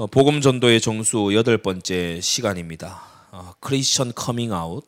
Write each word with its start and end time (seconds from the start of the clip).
어, 0.00 0.06
복음 0.06 0.40
전도의 0.40 0.80
정수 0.80 1.34
여덟 1.34 1.58
번째 1.58 2.20
시간입니다. 2.20 3.02
어, 3.32 3.54
크리스천 3.58 4.12
커밍 4.14 4.52
아웃. 4.52 4.86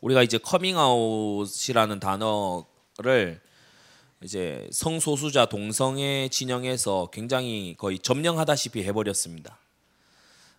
우리가 0.00 0.22
이제 0.22 0.38
커밍 0.38 0.78
아웃이라는 0.78 1.98
단어를 1.98 3.40
이제 4.22 4.68
성소수자 4.70 5.46
동성애 5.46 6.28
진영에서 6.30 7.10
굉장히 7.12 7.74
거의 7.76 7.98
점령하다시피 7.98 8.84
해버렸습니다. 8.84 9.58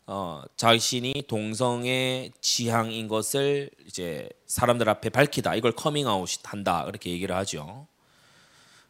어, 0.08 0.44
자신이 0.58 1.14
동성애 1.30 2.30
지향인 2.42 3.08
것을 3.08 3.70
이제 3.88 4.28
사람들 4.48 4.90
앞에 4.90 5.08
밝히다. 5.08 5.56
이걸 5.56 5.72
커밍 5.72 6.10
아웃 6.10 6.28
한다. 6.44 6.84
그렇게 6.84 7.10
얘기를 7.10 7.34
하죠. 7.38 7.88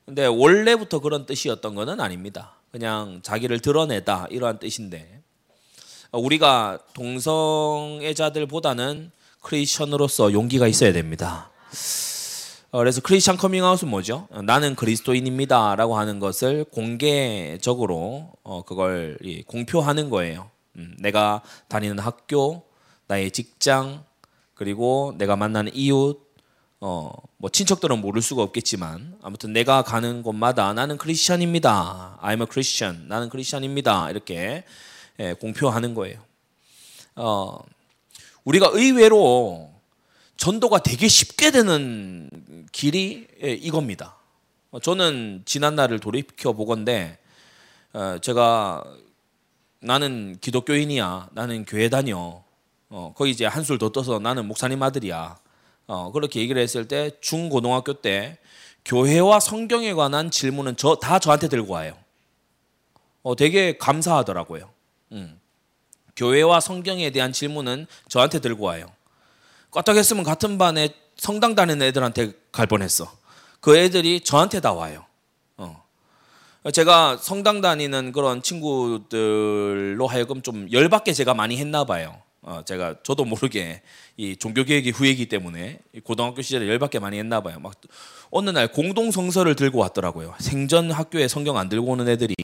근데 0.06 0.26
원래부터 0.26 1.02
그런 1.02 1.28
뜻이었던 1.28 1.76
것은 1.76 2.00
아닙니다. 2.00 2.59
그냥 2.72 3.22
자기를 3.24 3.60
드러내다 3.60 4.28
이러한 4.30 4.60
뜻인데 4.60 5.24
우리가 6.12 6.80
동성애자들보다는 6.94 9.12
크리스천으로서 9.42 10.34
용기가 10.34 10.68
있어야 10.68 10.92
됩니다. 10.92 11.50
어, 12.72 12.78
그래서 12.78 13.02
크리스천 13.02 13.38
커밍아웃은 13.38 13.88
뭐죠? 13.88 14.28
나는 14.44 14.76
그리스도인입니다라고 14.76 15.98
하는 15.98 16.20
것을 16.20 16.66
공개적으로 16.66 18.32
어, 18.44 18.62
그걸 18.64 19.18
공표하는 19.48 20.12
거예요. 20.12 20.52
음, 20.76 20.96
내가 21.00 21.42
다니는 21.68 21.98
학교, 21.98 22.62
나의 23.08 23.32
직장, 23.32 24.04
그리고 24.54 25.16
내가 25.18 25.36
만나는 25.36 25.72
이웃, 25.74 26.32
어, 26.80 27.12
뭐 27.42 27.50
친척들은 27.50 28.02
모를 28.02 28.22
수가 28.22 28.44
없겠지만 28.44 29.18
아무튼 29.22 29.54
내가 29.54 29.82
가는 29.82 30.24
곳마다 30.24 30.74
나는 30.74 30.98
크리스천입니다. 30.98 32.20
I'm 32.22 32.42
a 32.42 32.48
Christian. 32.52 33.08
나는 33.08 33.30
크리스천입니다. 33.30 34.12
이렇게 34.12 34.66
예, 35.22 35.34
공표하는 35.36 35.96
거예요. 35.96 36.20
어, 37.16 37.58
우리가 38.44 38.72
의외로 38.74 39.72
전도가 40.36 40.80
되게 40.80 41.08
쉽게 41.08 41.52
되는 41.52 42.30
길이 42.74 43.26
예, 43.42 43.54
이겁니다. 43.54 44.18
어, 44.72 44.82
저는 44.82 45.44
지난 45.46 45.76
날을 45.76 46.02
돌이켜 46.02 46.52
보건데 46.52 47.20
어, 47.94 48.18
제가 48.22 48.84
나는 49.80 50.38
기독교인이야. 50.42 51.30
나는 51.32 51.64
교회 51.64 51.88
다녀. 51.88 52.44
어, 52.90 53.14
거기 53.16 53.32
이제 53.32 53.46
한술 53.46 53.78
더 53.78 53.94
떠서 53.94 54.20
나는 54.20 54.46
목사님 54.46 54.84
아들이야. 54.84 55.38
어, 55.90 56.12
그렇게 56.12 56.40
얘기를 56.40 56.62
했을 56.62 56.88
때 56.88 57.10
중고등학교 57.20 57.94
때 57.94 58.38
교회와 58.86 59.40
성경에 59.40 59.94
관한 59.94 60.30
질문은 60.30 60.78
저 60.78 60.96
다 60.96 61.18
저한테 61.18 61.48
들고 61.48 61.74
와요. 61.74 61.98
어, 63.24 63.36
되게 63.36 63.76
감사하더라고요. 63.78 64.70
음. 65.14 65.40
교회와 66.16 66.60
성경에 66.60 67.10
대한 67.10 67.34
질문은 67.34 67.88
저한테 68.08 68.40
들고 68.40 68.66
와요. 68.66 68.86
까딱했으면 69.72 70.24
같은 70.24 70.60
반에 70.60 70.90
성당 71.18 71.56
다니는 71.56 71.82
애들한테 71.88 72.34
갈 72.52 72.68
뻔했어. 72.68 73.12
그 73.60 73.76
애들이 73.76 74.22
저한테 74.22 74.60
다 74.62 74.74
와요. 74.74 75.06
어. 75.58 75.84
제가 76.72 77.18
성당 77.18 77.62
다니는 77.62 78.12
그런 78.12 78.44
친구들로 78.44 80.06
하여금 80.06 80.44
좀 80.44 80.72
열받게 80.72 81.14
제가 81.14 81.34
많이 81.34 81.58
했나 81.58 81.84
봐요. 81.84 82.22
어, 82.42 82.62
제가 82.66 82.96
저도 83.04 83.26
모르게 83.26 83.82
이 84.16 84.36
종교 84.36 84.64
개혁의 84.64 84.92
후예이기 84.92 85.28
때문에 85.28 85.80
고등학교 86.04 86.42
시절에 86.42 86.68
열받게 86.68 87.00
많이 87.00 87.18
했나 87.20 87.42
봐요. 87.42 87.60
막 87.60 87.74
어느 88.32 88.50
날 88.50 88.72
공동 88.72 89.12
성서를 89.12 89.56
들고 89.56 89.80
왔더라고요. 89.80 90.36
생전 90.40 90.92
학교에 90.92 91.28
성경 91.28 91.58
안 91.58 91.68
들고 91.68 91.88
오는 91.92 92.08
애들이 92.08 92.36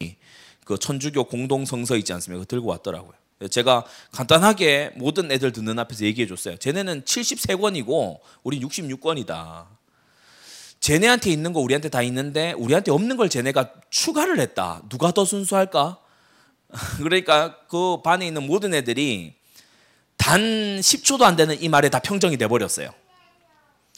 그 0.66 0.78
천주교 0.78 1.26
공동 1.26 1.66
성서 1.66 1.96
있지 1.96 2.12
않습니까? 2.14 2.42
그 2.42 2.48
들고 2.48 2.68
왔더라고요. 2.70 3.14
제가 3.50 3.86
간단하게 4.12 4.94
모든 4.96 5.32
애들 5.32 5.52
듣는 5.52 5.78
앞에서 5.80 6.06
얘기해 6.06 6.28
줬어요. 6.28 6.58
쟤네는 6.58 7.04
73권이고 7.04 8.20
우리 8.44 8.60
66권이다. 8.62 9.68
쟤네한테 10.80 11.32
있는 11.32 11.54
거 11.54 11.60
우리한테 11.60 11.90
다 11.90 12.02
있는데 12.02 12.54
우리한테 12.54 12.92
없는 12.92 13.18
걸 13.18 13.30
쟤네가 13.30 13.74
추가를 13.90 14.40
했다. 14.40 14.82
누가 14.90 15.12
더 15.12 15.26
순수할까? 15.26 16.00
그러니까 16.98 17.58
그 17.68 18.02
반에 18.02 18.28
있는 18.28 18.46
모든 18.46 18.74
애들이 18.74 19.36
단 20.18 20.80
10초도 20.80 21.22
안 21.24 21.36
되는 21.36 21.62
이 21.62 21.70
말에 21.70 21.90
다 21.90 22.00
평정이 22.00 22.38
돼 22.38 22.48
버렸어요. 22.48 22.90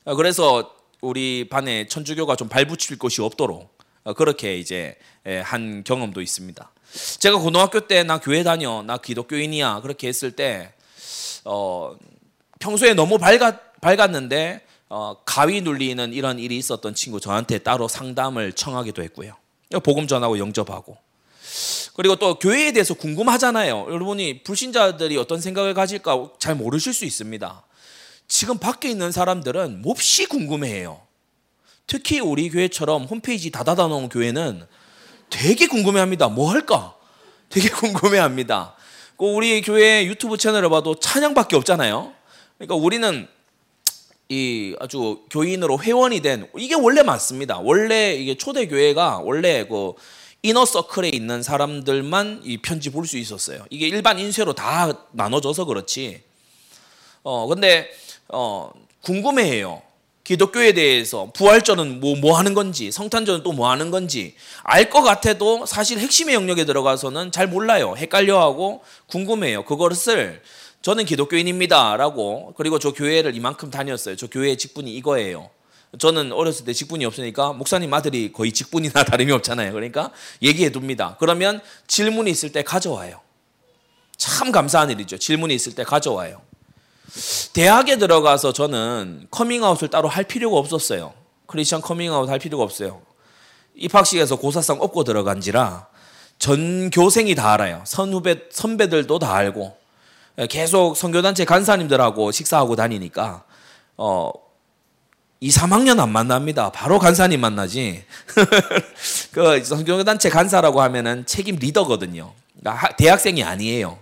어, 0.05 0.15
그래서 0.15 0.73
우리 1.01 1.47
반에 1.49 1.87
천주교가 1.87 2.35
좀 2.35 2.49
발붙일 2.49 2.97
곳이 2.97 3.21
없도록 3.21 3.77
어, 4.03 4.13
그렇게 4.13 4.57
이제 4.57 4.95
한 5.43 5.83
경험도 5.83 6.21
있습니다. 6.21 6.71
제가 7.19 7.37
고등학교 7.37 7.81
때 7.81 8.03
나 8.03 8.19
교회 8.19 8.43
다녀, 8.43 8.81
나 8.81 8.97
기독교인이야 8.97 9.81
그렇게 9.81 10.07
했을 10.07 10.31
때 10.31 10.73
어, 11.43 11.95
평소에 12.59 12.93
너무 12.93 13.17
밝았, 13.17 13.79
밝았는데 13.81 14.65
어, 14.89 15.17
가위 15.25 15.61
눌리는 15.61 16.13
이런 16.13 16.39
일이 16.39 16.57
있었던 16.57 16.95
친구 16.95 17.19
저한테 17.19 17.59
따로 17.59 17.87
상담을 17.87 18.53
청하기도 18.53 19.03
했고요. 19.03 19.33
복음 19.83 20.07
전하고 20.07 20.39
영접하고 20.39 20.97
그리고 21.97 22.15
또 22.15 22.35
교회에 22.37 22.71
대해서 22.73 22.93
궁금하잖아요. 22.93 23.87
여러분이 23.89 24.43
불신자들이 24.43 25.17
어떤 25.17 25.41
생각을 25.41 25.73
가질까 25.73 26.29
잘 26.37 26.53
모르실 26.53 26.93
수 26.93 27.05
있습니다. 27.05 27.63
지금 28.27 28.59
밖에 28.59 28.87
있는 28.87 29.11
사람들은 29.11 29.81
몹시 29.81 30.27
궁금해해요. 30.27 31.01
특히 31.87 32.19
우리 32.19 32.51
교회처럼 32.51 33.05
홈페이지 33.05 33.49
다 33.49 33.63
닫아놓은 33.63 34.09
교회는 34.09 34.63
되게 35.31 35.65
궁금해합니다. 35.65 36.27
뭐 36.27 36.51
할까? 36.51 36.93
되게 37.49 37.67
궁금해합니다. 37.73 38.75
그 39.17 39.25
우리 39.25 39.59
교회 39.63 40.05
유튜브 40.05 40.37
채널을 40.37 40.69
봐도 40.69 40.99
찬양밖에 40.99 41.55
없잖아요. 41.55 42.13
그러니까 42.59 42.75
우리는 42.75 43.27
이 44.29 44.75
아주 44.79 45.23
교인으로 45.31 45.81
회원이 45.81 46.19
된 46.19 46.47
이게 46.57 46.75
원래 46.75 47.01
맞습니다. 47.01 47.57
원래 47.57 48.13
이게 48.13 48.35
초대 48.35 48.67
교회가 48.67 49.21
원래 49.23 49.65
그 49.65 49.93
이너 50.43 50.65
서클에 50.65 51.09
있는 51.09 51.43
사람들만 51.43 52.41
이 52.43 52.57
편지 52.57 52.89
볼 52.91 53.05
수 53.07 53.17
있었어요. 53.17 53.65
이게 53.69 53.87
일반 53.87 54.19
인쇄로 54.19 54.53
다 54.53 54.93
나눠져서 55.11 55.65
그렇지. 55.65 56.21
어 57.23 57.47
근데 57.47 57.89
어 58.29 58.71
궁금해해요. 59.01 59.81
기독교에 60.23 60.73
대해서 60.73 61.31
부활절은 61.33 62.01
뭐, 62.01 62.17
뭐 62.17 62.37
하는 62.37 62.53
건지, 62.53 62.91
성탄절은 62.91 63.43
또 63.43 63.53
뭐 63.53 63.69
하는 63.71 63.91
건지, 63.91 64.35
알 64.63 64.89
것 64.89 65.01
같아도 65.01 65.65
사실 65.65 65.99
핵심의 65.99 66.35
영역에 66.35 66.65
들어가서는 66.65 67.31
잘 67.31 67.47
몰라요. 67.47 67.95
헷갈려 67.97 68.41
하고 68.41 68.83
궁금해요. 69.07 69.63
그것을 69.63 70.41
저는 70.81 71.05
기독교인입니다. 71.05 71.95
라고, 71.95 72.53
그리고 72.57 72.77
저 72.77 72.91
교회를 72.91 73.35
이만큼 73.35 73.71
다녔어요. 73.71 74.17
저 74.17 74.27
교회의 74.27 74.57
직분이 74.57 74.93
이거예요. 74.95 75.49
저는 75.99 76.31
어렸을 76.33 76.65
때 76.65 76.73
직분이 76.73 77.05
없으니까 77.05 77.53
목사님 77.53 77.93
아들이 77.93 78.31
거의 78.33 78.51
직분이나 78.51 79.03
다름이 79.05 79.31
없잖아요. 79.31 79.73
그러니까 79.73 80.11
얘기해 80.41 80.71
둡니다. 80.75 81.15
그러면 81.19 81.61
질문이 81.87 82.29
있을 82.31 82.51
때 82.51 82.63
가져와요. 82.63 83.21
참 84.17 84.51
감사한 84.51 84.89
일이죠. 84.91 85.17
질문이 85.17 85.53
있을 85.55 85.75
때 85.75 85.83
가져와요. 85.83 86.41
대학에 87.53 87.97
들어가서 87.97 88.53
저는 88.53 89.27
커밍아웃을 89.31 89.89
따로 89.89 90.09
할 90.09 90.23
필요가 90.25 90.57
없었어요. 90.57 91.13
크리스천 91.45 91.81
커밍아웃 91.81 92.29
할 92.29 92.39
필요가 92.39 92.63
없어요. 92.63 93.01
입학식에서 93.75 94.37
고사상 94.37 94.81
엎고 94.81 95.03
들어간지라 95.03 95.87
전 96.39 96.89
교생이 96.89 97.35
다 97.35 97.53
알아요. 97.53 97.83
선후배 97.85 98.49
선배들도 98.51 99.19
다 99.19 99.33
알고 99.33 99.77
계속 100.49 100.97
선교단체 100.97 101.45
간사님들하고 101.45 102.31
식사하고 102.31 102.75
다니니까 102.75 103.43
어 103.97 104.31
2, 105.39 105.49
3학년 105.49 105.99
안 105.99 106.11
만납니다. 106.11 106.71
바로 106.71 106.97
간사님 106.97 107.39
만나지. 107.39 108.03
그 109.31 109.63
성교단체 109.63 110.29
간사라고 110.29 110.81
하면은 110.81 111.25
책임 111.27 111.57
리더거든요. 111.57 112.33
그러니까 112.59 112.95
대학생이 112.95 113.43
아니에요. 113.43 113.99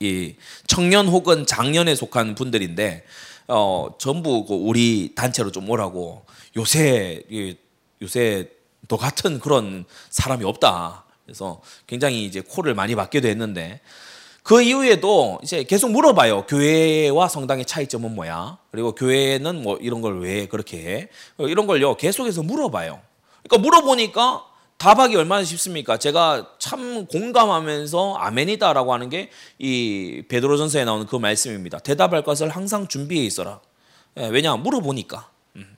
이 0.00 0.34
청년 0.66 1.08
혹은 1.08 1.46
장년에 1.46 1.94
속한 1.94 2.34
분들인데 2.36 3.04
어 3.48 3.88
전부 3.98 4.44
그 4.44 4.54
우리 4.54 5.12
단체로 5.14 5.50
좀 5.50 5.68
오라고 5.68 6.24
요새 6.56 7.22
요새 8.00 8.48
너 8.88 8.96
같은 8.96 9.40
그런 9.40 9.84
사람이 10.10 10.44
없다. 10.44 11.04
그래서 11.24 11.60
굉장히 11.86 12.24
이제 12.24 12.40
콜을 12.40 12.74
많이 12.74 12.94
받기도 12.94 13.26
했는데 13.28 13.80
그 14.44 14.60
이후에도 14.60 15.38
이제 15.42 15.62
계속 15.64 15.90
물어봐요. 15.90 16.44
교회와 16.46 17.28
성당의 17.28 17.64
차이점은 17.64 18.14
뭐야? 18.14 18.58
그리고 18.70 18.94
교회는 18.94 19.62
뭐 19.62 19.78
이런 19.80 20.02
걸 20.02 20.18
왜 20.20 20.46
그렇게 20.46 20.76
해? 20.78 21.08
이런 21.38 21.66
걸요. 21.66 21.96
계속해서 21.96 22.42
물어봐요. 22.42 23.00
그러니까 23.42 23.58
물어보니까 23.58 24.44
답하기 24.76 25.16
얼마나 25.16 25.44
쉽습니까? 25.44 25.96
제가 25.96 26.50
참 26.58 27.06
공감하면서 27.06 28.16
아멘이다라고 28.16 28.92
하는 28.92 29.08
게 29.08 29.30
이 29.58 30.22
베드로전서에 30.28 30.84
나오는 30.84 31.06
그 31.06 31.16
말씀입니다. 31.16 31.78
대답할 31.78 32.22
것을 32.22 32.50
항상 32.50 32.86
준비해 32.86 33.24
있어라. 33.24 33.60
예, 34.18 34.26
왜냐 34.28 34.56
물어보니까. 34.56 35.26
음. 35.56 35.76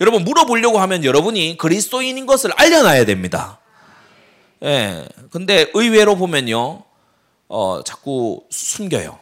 여러분 0.00 0.22
물어보려고 0.22 0.78
하면 0.78 1.04
여러분이 1.04 1.56
그리스도인인 1.58 2.26
것을 2.26 2.52
알려놔야 2.54 3.06
됩니다. 3.06 3.58
예. 4.62 5.04
근데 5.30 5.68
의외로 5.74 6.14
보면요. 6.14 6.84
어, 7.48 7.82
자꾸 7.84 8.44
숨겨요. 8.50 9.18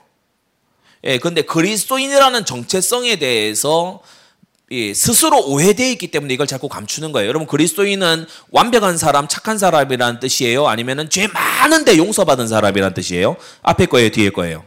예. 1.05 1.19
근데 1.19 1.43
그리스도인이라는 1.43 2.45
정체성에 2.45 3.17
대해서 3.17 4.01
예, 4.71 4.95
스스로 4.95 5.45
오해되어 5.45 5.91
있기 5.91 6.11
때문에 6.11 6.33
이걸 6.33 6.47
자꾸 6.47 6.69
감추는 6.69 7.13
거예요. 7.13 7.29
여러분 7.29 7.47
그리스도인은 7.47 8.27
완벽한 8.51 8.97
사람, 8.97 9.29
착한 9.29 9.59
사람이라는 9.59 10.21
뜻이에요? 10.21 10.67
아니면은 10.67 11.11
죄 11.11 11.27
많은데 11.27 11.99
용서받은 11.99 12.49
사람이라는 12.49 12.95
뜻이에요? 12.95 13.37
앞에 13.63 13.87
거예요, 13.87 14.11
뒤에 14.11 14.31
거예요? 14.31 14.65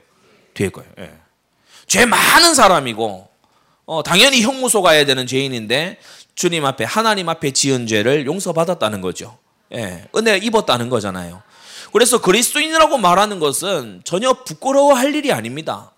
뒤에 0.54 0.70
거예요. 0.70 0.92
예. 1.00 1.12
죄 1.88 2.06
많은 2.06 2.54
사람이고 2.54 3.28
어, 3.86 4.04
당연히 4.04 4.42
형무소 4.42 4.82
가야 4.84 5.06
되는 5.06 5.26
죄인인데 5.26 5.98
주님 6.36 6.66
앞에 6.66 6.84
하나님 6.84 7.30
앞에 7.30 7.52
지은 7.52 7.88
죄를 7.88 8.28
용서받았다는 8.28 9.02
거죠. 9.02 9.38
예, 9.74 10.08
은혜 10.16 10.38
입었다는 10.38 10.90
거잖아요. 10.90 11.42
그래서 11.96 12.20
그리스도인이라고 12.20 12.98
말하는 12.98 13.40
것은 13.40 14.02
전혀 14.04 14.34
부끄러워할 14.34 15.16
일이 15.16 15.32
아닙니다. 15.32 15.94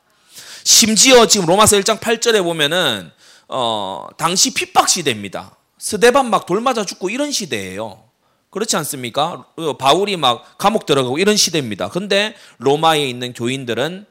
심지어 0.64 1.26
지금 1.26 1.48
로마서 1.48 1.76
1장 1.78 2.00
8절에 2.00 2.44
보면은 2.44 3.10
어, 3.48 4.06
당시 4.16 4.54
핍박 4.54 4.90
시대입니다. 4.90 5.56
스데반 5.80 6.30
막 6.30 6.46
돌 6.46 6.62
맞아 6.62 6.86
죽고 6.86 7.10
이런 7.10 7.32
시대예요. 7.32 8.04
그렇지 8.52 8.78
않습니까? 8.78 9.48
바울이 9.80 10.18
막 10.18 10.60
감옥 10.60 10.86
들어가고 10.86 11.18
이런 11.18 11.36
시대입니다. 11.36 11.90
근데 11.90 12.36
로마에 12.60 13.04
있는 13.10 13.34
교인들은 13.34 14.06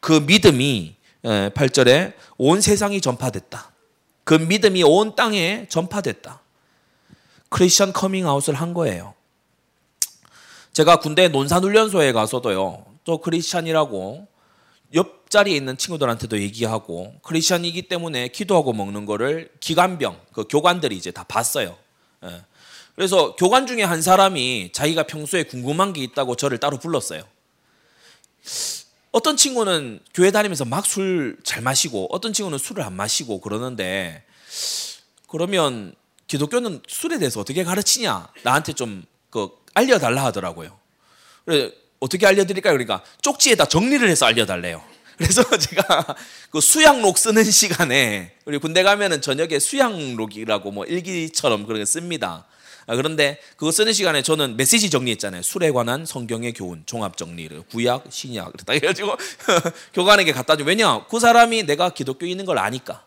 그 0.00 0.24
믿음이 0.26 0.96
8절에 1.22 2.12
온 2.38 2.60
세상이 2.60 3.00
전파됐다. 3.00 3.70
그 4.24 4.34
믿음이 4.34 4.82
온 4.82 5.14
땅에 5.14 5.66
전파됐다. 5.68 6.40
크리스천 7.50 7.92
커밍아웃을 7.92 8.54
한 8.54 8.74
거예요. 8.74 9.14
제가 10.72 11.00
군대 11.00 11.28
논산훈련소에 11.28 12.12
가서도요. 12.12 12.84
또 13.04 13.18
크리스천이라고 13.18 14.28
옆자리에 14.94 15.56
있는 15.56 15.76
친구들한테도 15.76 16.40
얘기하고 16.40 17.14
크리스천이기 17.22 17.82
때문에 17.82 18.28
기도하고 18.28 18.72
먹는 18.72 19.06
거를 19.06 19.50
기관병 19.60 20.20
그 20.32 20.44
교관들이 20.48 20.96
이제 20.96 21.10
다 21.10 21.24
봤어요. 21.24 21.76
예. 22.24 22.42
그래서 22.94 23.34
교관 23.36 23.66
중에 23.66 23.82
한 23.82 24.02
사람이 24.02 24.70
자기가 24.72 25.04
평소에 25.04 25.44
궁금한 25.44 25.92
게 25.92 26.02
있다고 26.02 26.36
저를 26.36 26.58
따로 26.58 26.78
불렀어요. 26.78 27.22
어떤 29.12 29.36
친구는 29.36 30.00
교회 30.14 30.30
다니면서 30.30 30.64
막 30.64 30.86
술 30.86 31.38
잘 31.42 31.62
마시고 31.62 32.08
어떤 32.10 32.32
친구는 32.32 32.58
술을 32.58 32.82
안 32.82 32.92
마시고 32.92 33.40
그러는데 33.40 34.22
그러면 35.28 35.94
기독교는 36.26 36.82
술에 36.86 37.18
대해서 37.18 37.40
어떻게 37.40 37.64
가르치냐 37.64 38.28
나한테 38.44 38.72
좀 38.72 39.10
그 39.30 39.48
알려달라 39.74 40.24
하더라고요. 40.26 40.78
그래 41.44 41.70
어떻게 42.00 42.26
알려드릴까요? 42.26 42.72
그러니까 42.72 43.02
쪽지에다 43.22 43.66
정리를 43.66 44.08
해서 44.08 44.26
알려달래요. 44.26 44.82
그래서 45.16 45.42
제가 45.44 46.16
그 46.50 46.60
수양록 46.60 47.18
쓰는 47.18 47.44
시간에 47.44 48.32
우리 48.46 48.58
군대 48.58 48.82
가면은 48.82 49.20
저녁에 49.20 49.58
수양록이라고 49.58 50.70
뭐 50.70 50.86
일기처럼 50.86 51.66
그렇게 51.66 51.84
씁니다. 51.84 52.46
아, 52.86 52.96
그런데 52.96 53.38
그거 53.56 53.70
쓰는 53.70 53.92
시간에 53.92 54.22
저는 54.22 54.56
메시지 54.56 54.90
정리했잖아요. 54.90 55.42
술에 55.42 55.70
관한 55.70 56.06
성경의 56.06 56.54
교훈, 56.54 56.82
종합 56.86 57.16
정리를 57.16 57.62
구약, 57.70 58.06
신약 58.08 58.52
딱 58.64 58.72
해가지고 58.72 59.14
교관에게 59.94 60.32
갖다 60.32 60.56
줘. 60.56 60.64
왜냐? 60.64 61.04
그 61.06 61.20
사람이 61.20 61.64
내가 61.64 61.90
기독교인인 61.90 62.46
걸 62.46 62.58
아니까. 62.58 63.04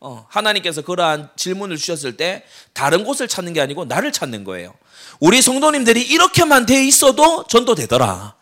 어, 0.00 0.26
하나님께서 0.28 0.82
그러한 0.82 1.30
질문을 1.36 1.76
주셨을 1.76 2.16
때 2.16 2.44
다른 2.72 3.04
곳을 3.04 3.28
찾는 3.28 3.52
게 3.52 3.60
아니고 3.60 3.86
나를 3.86 4.12
찾는 4.12 4.44
거예요. 4.44 4.74
우리 5.20 5.40
성도님들이 5.40 6.02
이렇게만 6.02 6.66
돼 6.66 6.84
있어도 6.84 7.44
전도 7.48 7.74
되더라. 7.74 8.34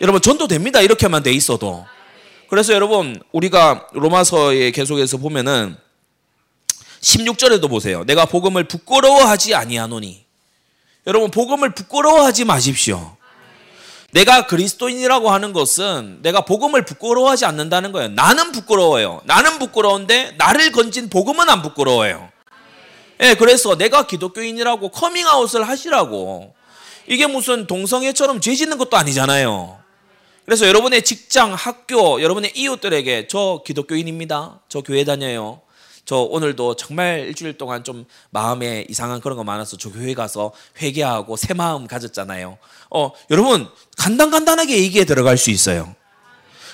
여러분 0.00 0.20
전도 0.20 0.48
됩니다. 0.48 0.80
이렇게만 0.80 1.22
돼 1.22 1.32
있어도. 1.32 1.84
그래서 2.48 2.72
여러분 2.72 3.20
우리가 3.32 3.88
로마서에 3.92 4.70
계속해서 4.70 5.18
보면은 5.18 5.76
16절에도 7.00 7.68
보세요. 7.68 8.04
내가 8.04 8.24
복음을 8.24 8.64
부끄러워하지 8.64 9.54
아니하노니. 9.54 10.24
여러분 11.06 11.30
복음을 11.30 11.74
부끄러워하지 11.74 12.44
마십시오. 12.44 13.15
내가 14.12 14.46
그리스도인이라고 14.46 15.30
하는 15.30 15.52
것은 15.52 16.20
내가 16.22 16.42
복음을 16.42 16.84
부끄러워하지 16.84 17.44
않는다는 17.44 17.92
거예요. 17.92 18.08
나는 18.08 18.52
부끄러워요. 18.52 19.20
나는 19.24 19.58
부끄러운데 19.58 20.34
나를 20.38 20.72
건진 20.72 21.10
복음은 21.10 21.48
안 21.48 21.62
부끄러워요. 21.62 22.30
예, 23.22 23.34
그래서 23.34 23.76
내가 23.76 24.06
기독교인이라고 24.06 24.90
커밍아웃을 24.90 25.66
하시라고. 25.66 26.54
이게 27.08 27.26
무슨 27.26 27.66
동성애처럼 27.66 28.40
죄 28.40 28.54
짓는 28.54 28.78
것도 28.78 28.96
아니잖아요. 28.96 29.78
그래서 30.44 30.66
여러분의 30.66 31.02
직장, 31.02 31.54
학교, 31.54 32.22
여러분의 32.22 32.52
이웃들에게 32.54 33.26
저 33.28 33.62
기독교인입니다. 33.66 34.60
저 34.68 34.80
교회 34.80 35.04
다녀요. 35.04 35.60
저 36.06 36.18
오늘도 36.18 36.76
정말 36.76 37.26
일주일 37.26 37.58
동안 37.58 37.82
좀 37.82 38.06
마음에 38.30 38.86
이상한 38.88 39.20
그런 39.20 39.36
거 39.36 39.42
많아서 39.42 39.76
저 39.76 39.90
교회 39.90 40.14
가서 40.14 40.52
회개하고 40.80 41.36
새 41.36 41.52
마음 41.52 41.88
가졌잖아요. 41.88 42.58
어, 42.90 43.10
여러분 43.30 43.68
간단간단하게 43.98 44.78
얘기에 44.78 45.04
들어갈 45.04 45.36
수 45.36 45.50
있어요. 45.50 45.94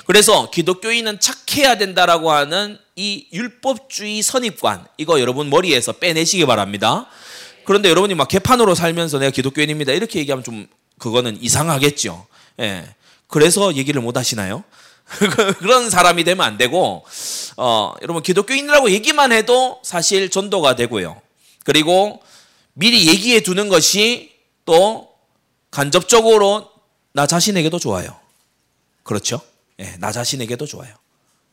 그래서 0.05 0.50
기독교인은 0.50 1.19
착해야 1.19 1.79
된다라고 1.79 2.31
하는 2.31 2.79
이 2.94 3.26
율법주의 3.32 4.20
선입관 4.20 4.87
이거 4.99 5.19
여러분 5.19 5.49
머리에서 5.49 5.93
빼내시기 5.93 6.44
바랍니다. 6.44 7.06
그런데 7.64 7.88
여러분이 7.88 8.14
막 8.14 8.29
개판으로 8.29 8.75
살면서 8.75 9.19
내가 9.19 9.31
기독교인입니다 9.31 9.93
이렇게 9.93 10.19
얘기하면 10.19 10.44
좀 10.44 10.67
그거는 10.99 11.38
이상하겠죠. 11.40 12.26
예. 12.61 12.94
그래서 13.29 13.75
얘기를 13.76 14.02
못 14.02 14.19
하시나요? 14.19 14.62
그런 15.58 15.90
사람이 15.90 16.25
되면 16.25 16.44
안 16.44 16.56
되고, 16.56 17.04
어, 17.56 17.94
여러분, 18.02 18.22
기독교인이라고 18.22 18.90
얘기만 18.90 19.32
해도 19.32 19.81
사실 19.82 20.31
전도가 20.31 20.76
되고요. 20.76 21.20
그리고 21.64 22.22
미리 22.72 23.08
얘기해 23.08 23.40
두는 23.40 23.69
것이 23.69 24.32
또 24.64 25.12
간접적으로 25.70 26.70
나 27.12 27.26
자신에게도 27.26 27.78
좋아요. 27.78 28.19
그렇죠? 29.02 29.40
예, 29.81 29.96
나 29.99 30.12
자신에게도 30.12 30.66
좋아요. 30.66 30.94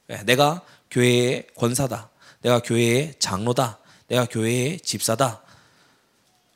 예, 0.09 0.17
내가 0.25 0.61
교회의 0.91 1.47
권사다. 1.55 2.09
내가 2.41 2.59
교회의 2.59 3.15
장로다. 3.19 3.79
내가 4.07 4.25
교회의 4.25 4.79
집사다. 4.79 5.41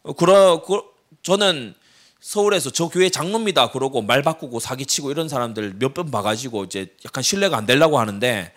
어, 0.04 0.14
그러, 0.14 0.64
그, 0.64 0.82
저는 1.22 1.76
서울에서 2.24 2.70
저 2.70 2.88
교회 2.88 3.10
장로입니다. 3.10 3.72
그러고 3.72 4.02
말 4.02 4.22
바꾸고 4.24 4.62
사기치고 4.62 5.12
이런 5.12 5.28
사람들 5.28 5.76
몇 5.78 5.94
번 5.94 6.10
봐가지고 6.10 6.64
이제 6.64 6.88
약간 7.06 7.22
신뢰가 7.22 7.58
안 7.58 7.66
되려고 7.66 8.00
하는데 8.00 8.54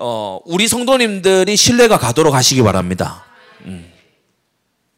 어, 0.00 0.38
우리 0.44 0.68
성도님들이 0.68 1.56
신뢰가 1.56 1.98
가도록 1.98 2.34
하시기 2.34 2.62
바랍니다. 2.62 3.24
음. 3.64 3.92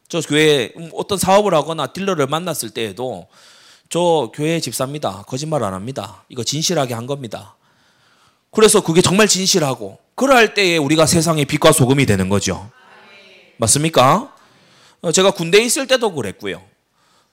저 0.07 0.21
교회 0.21 0.71
어떤 0.93 1.17
사업을 1.17 1.55
하거나 1.55 1.87
딜러를 1.87 2.27
만났을 2.27 2.69
때에도 2.69 3.27
저 3.89 4.31
교회 4.33 4.59
집사입니다. 4.59 5.23
거짓말 5.27 5.63
안 5.63 5.73
합니다. 5.73 6.23
이거 6.29 6.43
진실하게 6.43 6.93
한 6.93 7.07
겁니다. 7.07 7.55
그래서 8.51 8.81
그게 8.81 9.01
정말 9.01 9.27
진실하고 9.27 9.97
그럴 10.13 10.53
때에 10.53 10.77
우리가 10.77 11.07
세상의 11.07 11.45
빛과 11.45 11.71
소금이 11.71 12.05
되는 12.05 12.29
거죠. 12.29 12.69
맞습니까? 13.57 14.35
어, 15.01 15.11
제가 15.11 15.31
군대에 15.31 15.63
있을 15.65 15.87
때도 15.87 16.13
그랬고요. 16.13 16.61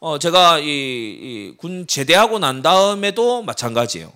어, 0.07 0.19
제가 0.19 0.59
이, 0.59 0.67
이, 0.67 1.55
군 1.57 1.87
제대하고 1.87 2.39
난 2.39 2.61
다음에도 2.61 3.41
마찬가지예요. 3.41 4.13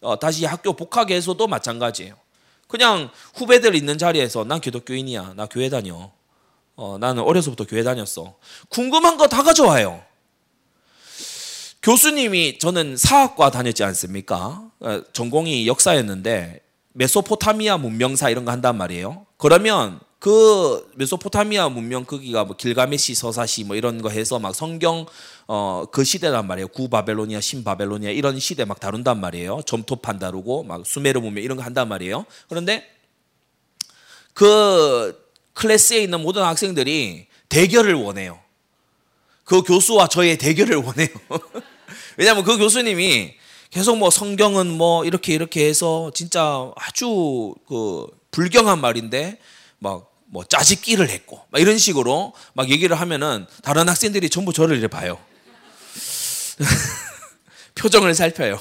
어, 0.00 0.18
다시 0.18 0.44
학교 0.46 0.72
복학해서도 0.72 1.46
마찬가지예요. 1.46 2.16
그냥 2.66 3.08
후배들 3.34 3.76
있는 3.76 3.98
자리에서 3.98 4.42
난 4.42 4.60
기독교인이야. 4.60 5.34
나 5.36 5.46
교회 5.46 5.68
다녀. 5.68 6.10
어, 6.74 6.98
나는 6.98 7.22
어려서부터 7.22 7.66
교회 7.66 7.84
다녔어. 7.84 8.34
궁금한 8.68 9.16
거 9.16 9.28
다 9.28 9.44
가져와요. 9.44 10.02
교수님이 11.84 12.58
저는 12.58 12.96
사학과 12.96 13.52
다녔지 13.52 13.84
않습니까? 13.84 14.68
어, 14.80 15.02
전공이 15.12 15.68
역사였는데 15.68 16.58
메소포타미아 16.94 17.78
문명사 17.78 18.28
이런 18.28 18.44
거 18.44 18.50
한단 18.50 18.76
말이에요. 18.76 19.24
그러면 19.36 20.00
그 20.22 20.88
메소포타미아 20.94 21.68
문명 21.70 22.04
크기가 22.04 22.44
뭐 22.44 22.54
길가메시 22.54 23.16
서사시 23.16 23.64
뭐 23.64 23.74
이런 23.74 24.00
거 24.00 24.08
해서 24.08 24.38
막 24.38 24.54
성경 24.54 25.04
어 25.48 25.84
그 25.90 26.04
시대란 26.04 26.46
말이에요. 26.46 26.68
구 26.68 26.88
바벨로니아, 26.88 27.40
신 27.40 27.64
바벨로니아 27.64 28.10
이런 28.10 28.38
시대 28.38 28.64
막 28.64 28.78
다룬단 28.78 29.18
말이에요. 29.18 29.62
점토판 29.66 30.20
다루고 30.20 30.62
막 30.62 30.86
수메르 30.86 31.18
문명 31.18 31.42
이런 31.42 31.56
거 31.56 31.64
한단 31.64 31.88
말이에요. 31.88 32.24
그런데 32.48 32.88
그 34.32 35.20
클래스에 35.54 36.04
있는 36.04 36.20
모든 36.22 36.44
학생들이 36.44 37.26
대결을 37.48 37.94
원해요. 37.94 38.38
그 39.42 39.62
교수와 39.62 40.06
저의 40.06 40.38
대결을 40.38 40.76
원해요. 40.76 41.08
왜냐하면 42.16 42.44
그 42.44 42.58
교수님이 42.58 43.34
계속 43.70 43.98
뭐 43.98 44.08
성경은 44.08 44.68
뭐 44.68 45.04
이렇게 45.04 45.34
이렇게 45.34 45.66
해서 45.66 46.12
진짜 46.14 46.70
아주 46.76 47.56
그 47.66 48.06
불경한 48.30 48.80
말인데 48.80 49.40
막 49.80 50.11
뭐 50.32 50.42
짜집기를 50.44 51.10
했고 51.10 51.44
막 51.50 51.60
이런 51.60 51.76
식으로 51.76 52.32
막 52.54 52.70
얘기를 52.70 52.98
하면은 52.98 53.46
다른 53.62 53.86
학생들이 53.86 54.30
전부 54.30 54.54
저를 54.54 54.78
이래 54.78 54.88
봐요. 54.88 55.18
표정을 57.74 58.14
살펴요. 58.14 58.58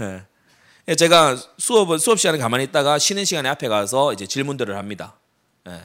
예. 0.00 0.94
제가 0.94 1.36
수업 1.58 1.98
수업 1.98 2.20
시간에 2.20 2.38
가만히 2.38 2.62
있다가 2.64 3.00
쉬는 3.00 3.24
시간에 3.24 3.48
앞에 3.48 3.66
가서 3.66 4.12
이제 4.12 4.24
질문들을 4.26 4.76
합니다. 4.76 5.16
예. 5.68 5.80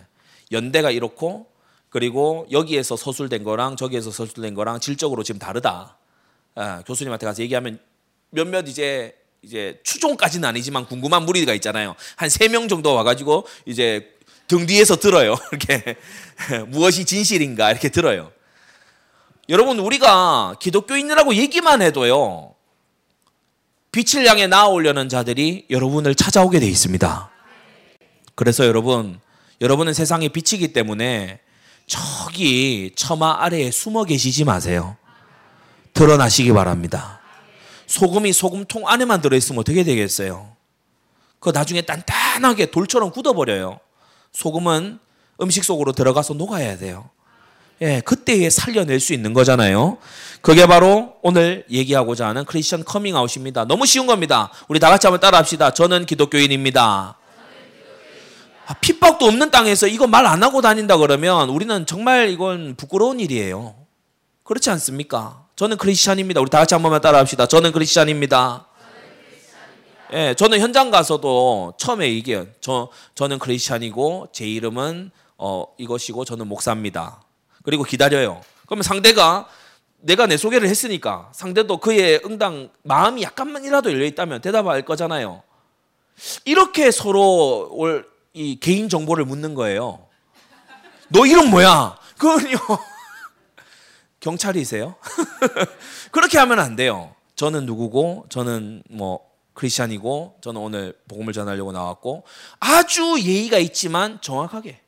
연대가 0.52 0.92
이렇고 0.92 1.48
그리고 1.90 2.46
여기에서 2.52 2.96
서술된 2.96 3.44
거랑 3.44 3.78
저기에서 3.78 4.12
서술된 4.12 4.54
거랑 4.54 4.80
질적으로 4.80 5.24
지금 5.24 5.40
다르다. 5.40 5.98
예. 6.60 6.84
교수님한테 6.86 7.26
가서 7.26 7.42
얘기하면 7.42 7.80
몇몇 8.30 8.68
이제 8.68 9.16
이제 9.42 9.80
추종까지는 9.84 10.48
아니지만 10.48 10.86
궁금한 10.86 11.24
무리가 11.24 11.54
있잖아요. 11.56 11.96
한 12.16 12.30
세 12.30 12.48
명 12.48 12.68
정도 12.68 12.94
와가지고 12.94 13.48
이제 13.66 14.15
등 14.48 14.66
뒤에서 14.66 14.96
들어요. 14.96 15.36
이렇게 15.52 15.96
무엇이 16.68 17.06
진실인가 17.06 17.72
이렇게 17.72 17.90
들어요. 17.90 18.32
여러분 19.50 19.80
우리가 19.80 20.56
기독교인이라고 20.60 21.36
얘기만 21.36 21.82
해도요. 21.82 22.56
빛을 23.92 24.28
향해 24.28 24.48
나아오려는 24.48 25.08
자들이 25.08 25.68
여러분을 25.70 26.16
찾아오게 26.16 26.60
돼 26.60 26.68
있습니다. 26.68 27.30
그래서 28.36 28.66
여러분, 28.66 29.22
여러분은 29.62 29.94
세상의 29.94 30.30
빛이기 30.30 30.74
때문에 30.74 31.40
저기 31.88 32.92
처마 32.96 33.38
아래에 33.44 33.72
숨어 33.72 34.04
계시지 34.04 34.44
마세요. 34.44 34.98
드러나시기 35.94 36.52
바랍니다. 36.52 37.22
소금이 37.88 38.34
소금통 38.34 38.88
안에만 38.88 39.22
들어있으면 39.22 39.60
어떻게 39.60 39.84
되겠어요? 39.84 40.56
그 41.40 41.52
나중에 41.52 41.82
단단하게 41.84 42.72
돌처럼 42.72 43.12
굳어버려요. 43.12 43.80
소금은 44.36 45.00
음식 45.42 45.64
속으로 45.64 45.94
들어가서 45.94 46.34
녹아야 46.36 46.78
돼요. 46.78 47.10
예, 47.82 48.02
그때에 48.02 48.50
살려낼 48.50 49.00
수 49.00 49.14
있는 49.14 49.34
거잖아요. 49.34 49.98
그게 50.42 50.66
바로 50.66 51.16
오늘 51.22 51.66
얘기하고자 51.70 52.28
하는 52.28 52.46
크리스천 52.46 52.86
커밍아웃입니다. 52.86 53.66
너무 53.66 53.86
쉬운 53.86 54.08
겁니다. 54.08 54.52
우리 54.68 54.80
다 54.80 54.90
같이 54.90 55.08
한번 55.08 55.20
따라합시다. 55.20 55.72
저는 55.74 56.06
기독교인입니다. 56.06 57.18
아, 58.68 58.74
핍박도 58.82 59.26
없는 59.26 59.52
땅에서 59.52 59.88
이거 59.88 60.08
말 60.08 60.26
안 60.26 60.42
하고 60.44 60.62
다닌다 60.62 60.98
그러면 60.98 61.50
우리는 61.50 61.86
정말 61.86 62.30
이건 62.30 62.76
부끄러운 62.76 63.20
일이에요. 63.20 63.76
그렇지 64.44 64.70
않습니까? 64.72 65.46
저는 65.56 65.78
크리스천입니다. 65.78 66.42
우리 66.42 66.50
다 66.50 66.60
같이 66.60 66.74
한 66.76 66.82
번만 66.82 67.02
따라합시다. 67.02 67.48
저는 67.48 67.72
크리스천입니다. 67.72 68.68
예, 70.14 70.36
저는 70.36 70.60
현장 70.60 70.92
가서도 70.92 71.74
처음에 71.78 72.08
얘기해요. 72.12 72.46
저 72.62 72.90
저는 73.16 73.40
크리스천이고 73.40 74.30
제 74.32 74.46
이름은 74.46 75.12
어 75.38 75.66
이것이고 75.78 76.26
저는 76.26 76.48
목사입니다. 76.48 77.24
그리고 77.64 77.84
기다려요. 77.84 78.42
그러면 78.68 78.84
상대가 78.84 79.48
내가 79.98 80.28
내 80.28 80.38
소개를 80.38 80.70
했으니까 80.70 81.30
상대도 81.34 81.78
그의 81.78 82.22
응당 82.24 82.70
마음이 82.84 83.24
약간만이라도 83.24 83.92
열려 83.92 84.06
있다면 84.06 84.42
대답할 84.42 84.84
거잖아요. 84.84 85.42
이렇게 86.46 86.92
서로 86.92 88.04
이 88.34 88.60
개인 88.60 88.88
정보를 88.90 89.26
묻는 89.26 89.56
거예요. 89.56 90.06
너 91.10 91.26
이름 91.26 91.50
뭐야? 91.50 91.98
그건요. 92.18 92.58
경찰이세요? 94.20 94.96
그렇게 96.12 96.38
하면 96.38 96.60
안 96.60 96.76
돼요. 96.76 97.14
저는 97.36 97.66
누구고, 97.66 98.26
저는 98.30 98.84
뭐 98.90 99.35
크리스찬이고, 99.56 100.38
저는 100.42 100.62
오늘 100.62 100.98
복음을 101.08 101.34
전하려고 101.34 101.72
나왔고, 101.72 102.24
아주 102.60 103.20
예의가 103.20 103.58
있지만 103.58 104.22
정확하게. 104.22 104.82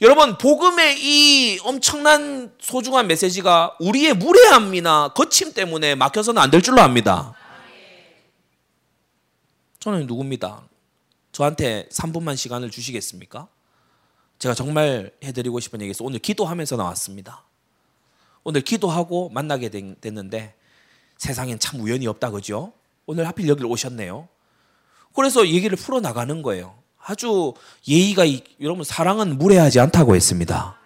여러분, 0.00 0.38
복음의 0.38 0.96
이 1.00 1.58
엄청난 1.64 2.52
소중한 2.60 3.06
메시지가 3.06 3.76
우리의 3.80 4.14
무례함이나 4.14 5.12
거침 5.14 5.52
때문에 5.52 5.94
막혀서는 5.94 6.40
안 6.40 6.50
될 6.50 6.62
줄로 6.62 6.80
압니다. 6.80 7.34
저는 9.80 10.06
누굽니다. 10.06 10.62
저한테 11.32 11.88
3분만 11.90 12.36
시간을 12.36 12.70
주시겠습니까? 12.70 13.48
제가 14.38 14.54
정말 14.54 15.12
해드리고 15.22 15.60
싶은 15.60 15.80
얘기에서 15.80 16.04
오늘 16.04 16.18
기도하면서 16.18 16.76
나왔습니다. 16.76 17.44
오늘 18.44 18.60
기도하고 18.60 19.30
만나게 19.30 19.68
됐는데 19.68 20.54
세상엔 21.18 21.58
참 21.58 21.80
우연이 21.80 22.06
없다 22.06 22.30
그죠? 22.30 22.72
오늘 23.06 23.26
하필 23.26 23.48
여기를 23.48 23.70
오셨네요. 23.70 24.28
그래서 25.14 25.46
얘기를 25.46 25.76
풀어 25.76 26.00
나가는 26.00 26.42
거예요. 26.42 26.74
아주 26.98 27.52
예의가 27.86 28.24
여러분 28.60 28.82
사랑은 28.84 29.38
무례하지 29.38 29.78
않다고 29.80 30.16
했습니다. 30.16 30.78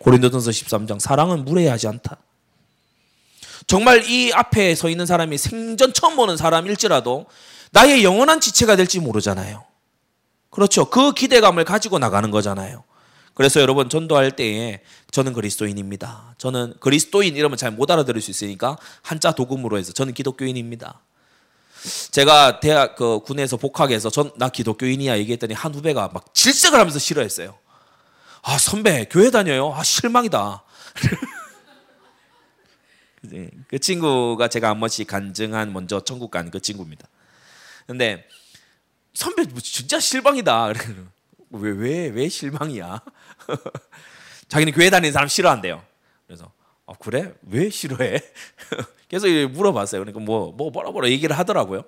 고린도전서 0.00 0.50
13장 0.50 0.98
사랑은 0.98 1.44
무례하지 1.44 1.88
않다. 1.88 2.16
정말 3.66 4.04
이 4.08 4.32
앞에 4.32 4.74
서 4.74 4.88
있는 4.88 5.06
사람이 5.06 5.38
생전 5.38 5.92
처음 5.92 6.16
보는 6.16 6.36
사람일지라도 6.36 7.26
나의 7.70 8.02
영원한 8.02 8.40
지체가 8.40 8.74
될지 8.74 8.98
모르잖아요. 8.98 9.64
그렇죠. 10.50 10.90
그 10.90 11.12
기대감을 11.12 11.64
가지고 11.64 11.98
나가는 11.98 12.28
거잖아요. 12.30 12.82
그래서 13.34 13.60
여러분 13.60 13.88
전도할 13.88 14.32
때에 14.32 14.80
저는 15.12 15.32
그리스도인입니다. 15.32 16.34
저는 16.36 16.74
그리스도인 16.80 17.36
이러면 17.36 17.56
잘 17.56 17.70
못 17.70 17.90
알아들을 17.90 18.20
수 18.20 18.30
있으니까 18.32 18.76
한자 19.02 19.32
도금으로 19.32 19.78
해서 19.78 19.92
저는 19.92 20.14
기독교인입니다. 20.14 21.00
제가 22.10 22.60
대학 22.60 22.96
그 22.96 23.20
군에서 23.20 23.56
복학해서 23.56 24.10
전 24.10 24.30
나 24.36 24.48
기독교인이야 24.48 25.18
얘기했더니 25.18 25.54
한 25.54 25.74
후배가 25.74 26.10
막 26.12 26.34
질색을 26.34 26.78
하면서 26.78 26.98
싫어했어요. 26.98 27.58
아 28.42 28.58
선배 28.58 29.06
교회 29.10 29.30
다녀요. 29.30 29.72
아 29.74 29.82
실망이다. 29.82 30.62
그 33.68 33.78
친구가 33.78 34.48
제가 34.48 34.70
한 34.70 34.80
번씩 34.80 35.06
간증한 35.06 35.72
먼저 35.72 36.00
천국 36.00 36.30
간 36.30 36.50
그 36.50 36.60
친구입니다. 36.60 37.06
근데 37.86 38.26
선배 39.14 39.44
뭐 39.44 39.60
진짜 39.60 40.00
실망이다. 40.00 40.72
왜왜 41.50 41.78
왜 41.78 42.08
왜 42.10 42.28
실망이야? 42.28 43.00
자기는 44.48 44.72
교회 44.72 44.90
다니는 44.90 45.12
사람 45.12 45.28
싫어한대요. 45.28 45.82
그래서 46.26 46.52
아 46.90 46.94
그래 46.98 47.32
왜 47.42 47.70
싫어해? 47.70 48.20
계속 49.08 49.28
물어봤어요. 49.28 50.00
그러니까 50.00 50.20
뭐, 50.20 50.52
뭐 50.52 50.70
뭐라 50.70 50.90
뭐라 50.90 51.08
얘기를 51.08 51.38
하더라고요. 51.38 51.84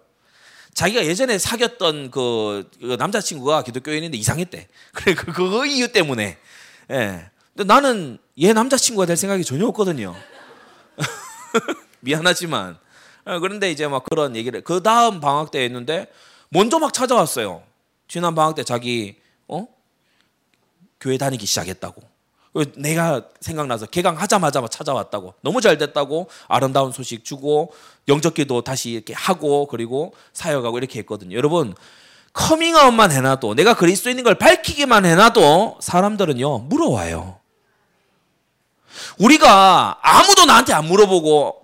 자기가 0.74 1.04
예전에 1.04 1.38
사귀었던 1.38 2.12
그, 2.12 2.70
그 2.80 2.96
남자친구가 2.98 3.64
기독교인인데 3.64 4.16
이상했대. 4.16 4.68
그래 4.94 5.14
그, 5.14 5.32
그 5.32 5.66
이유 5.66 5.90
때문에. 5.90 6.38
예. 6.92 7.30
근데 7.54 7.64
나는 7.64 8.18
얘 8.40 8.52
남자친구가 8.52 9.06
될 9.06 9.16
생각이 9.16 9.44
전혀 9.44 9.66
없거든요. 9.66 10.14
미안하지만. 12.00 12.78
어, 13.24 13.38
그런데 13.40 13.70
이제 13.70 13.86
막 13.88 14.04
그런 14.04 14.36
얘기를 14.36 14.62
그 14.62 14.82
다음 14.82 15.20
방학 15.20 15.50
때 15.50 15.60
했는데 15.64 16.06
먼저 16.48 16.78
막 16.78 16.92
찾아왔어요. 16.92 17.62
지난 18.06 18.34
방학 18.34 18.54
때 18.54 18.62
자기 18.62 19.16
어 19.48 19.66
교회 21.00 21.18
다니기 21.18 21.44
시작했다고. 21.44 22.11
내가 22.76 23.22
생각나서 23.40 23.86
개강하자마자 23.86 24.62
찾아왔다고 24.68 25.34
너무 25.40 25.60
잘 25.60 25.78
됐다고 25.78 26.28
아름다운 26.48 26.92
소식 26.92 27.24
주고 27.24 27.72
영적기도 28.08 28.62
다시 28.62 28.90
이렇게 28.90 29.14
하고 29.14 29.66
그리고 29.66 30.14
사역하고 30.34 30.76
이렇게 30.78 30.98
했거든요. 31.00 31.36
여러분 31.36 31.74
커밍아웃만 32.34 33.10
해놔도 33.10 33.54
내가 33.54 33.74
그리스도인인 33.74 34.24
걸 34.24 34.34
밝히기만 34.34 35.06
해놔도 35.06 35.78
사람들은요 35.80 36.58
물어와요. 36.58 37.40
우리가 39.18 39.98
아무도 40.02 40.44
나한테 40.44 40.74
안 40.74 40.84
물어보고 40.86 41.62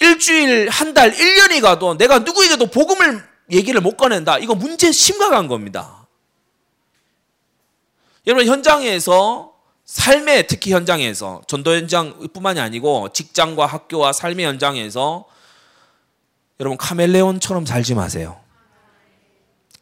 일주일, 0.00 0.68
한 0.68 0.94
달, 0.94 1.12
1년이 1.12 1.60
가도 1.60 1.96
내가 1.98 2.20
누구에게도 2.20 2.66
복음을 2.66 3.26
얘기를 3.50 3.80
못 3.80 3.96
꺼낸다. 3.96 4.38
이거 4.38 4.54
문제 4.54 4.92
심각한 4.92 5.48
겁니다. 5.48 6.06
여러분 8.26 8.46
현장에서 8.46 9.47
삶의 9.88 10.46
특히 10.48 10.72
현장에서 10.72 11.40
전도 11.46 11.74
현장뿐만이 11.74 12.60
아니고 12.60 13.08
직장과 13.14 13.64
학교와 13.64 14.12
삶의 14.12 14.44
현장에서 14.44 15.24
여러분 16.60 16.76
카멜레온처럼 16.76 17.64
살지 17.64 17.94
마세요. 17.94 18.38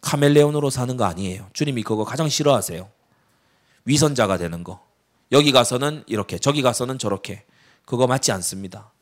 카멜레온으로 0.02 0.70
사는 0.70 0.96
거 0.96 1.04
아니에요. 1.04 1.48
주님이 1.52 1.82
그거 1.82 2.04
가장 2.04 2.28
싫어하세요. 2.28 2.88
위선자가 3.84 4.38
되는 4.38 4.62
거. 4.62 4.80
여기 5.32 5.50
가서는 5.50 6.04
이렇게, 6.06 6.38
저기 6.38 6.62
가서는 6.62 7.00
저렇게. 7.00 7.42
그거 7.84 8.06
맞지 8.06 8.30
않습니다. 8.30 8.92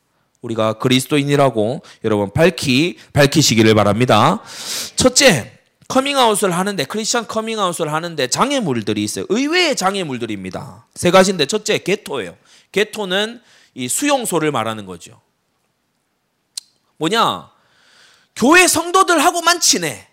우리가 0.41 0.73
그리스도인이라고 0.73 1.83
여러분 2.03 2.31
밝히 2.31 2.97
밝히시기를 3.13 3.75
바랍니다. 3.75 4.41
첫째, 4.95 5.54
커밍아웃을 5.87 6.51
하는데 6.51 6.83
크리스천 6.85 7.27
커밍아웃을 7.27 7.93
하는데 7.93 8.27
장애물들이 8.27 9.03
있어요. 9.03 9.25
의외의 9.29 9.75
장애물들입니다. 9.75 10.87
세 10.95 11.11
가지인데 11.11 11.45
첫째 11.45 11.77
게토예요. 11.77 12.37
게토는 12.71 13.41
이 13.75 13.87
수용소를 13.87 14.51
말하는 14.51 14.85
거죠. 14.85 15.21
뭐냐? 16.97 17.51
교회 18.35 18.67
성도들하고만 18.67 19.59
친해. 19.59 20.07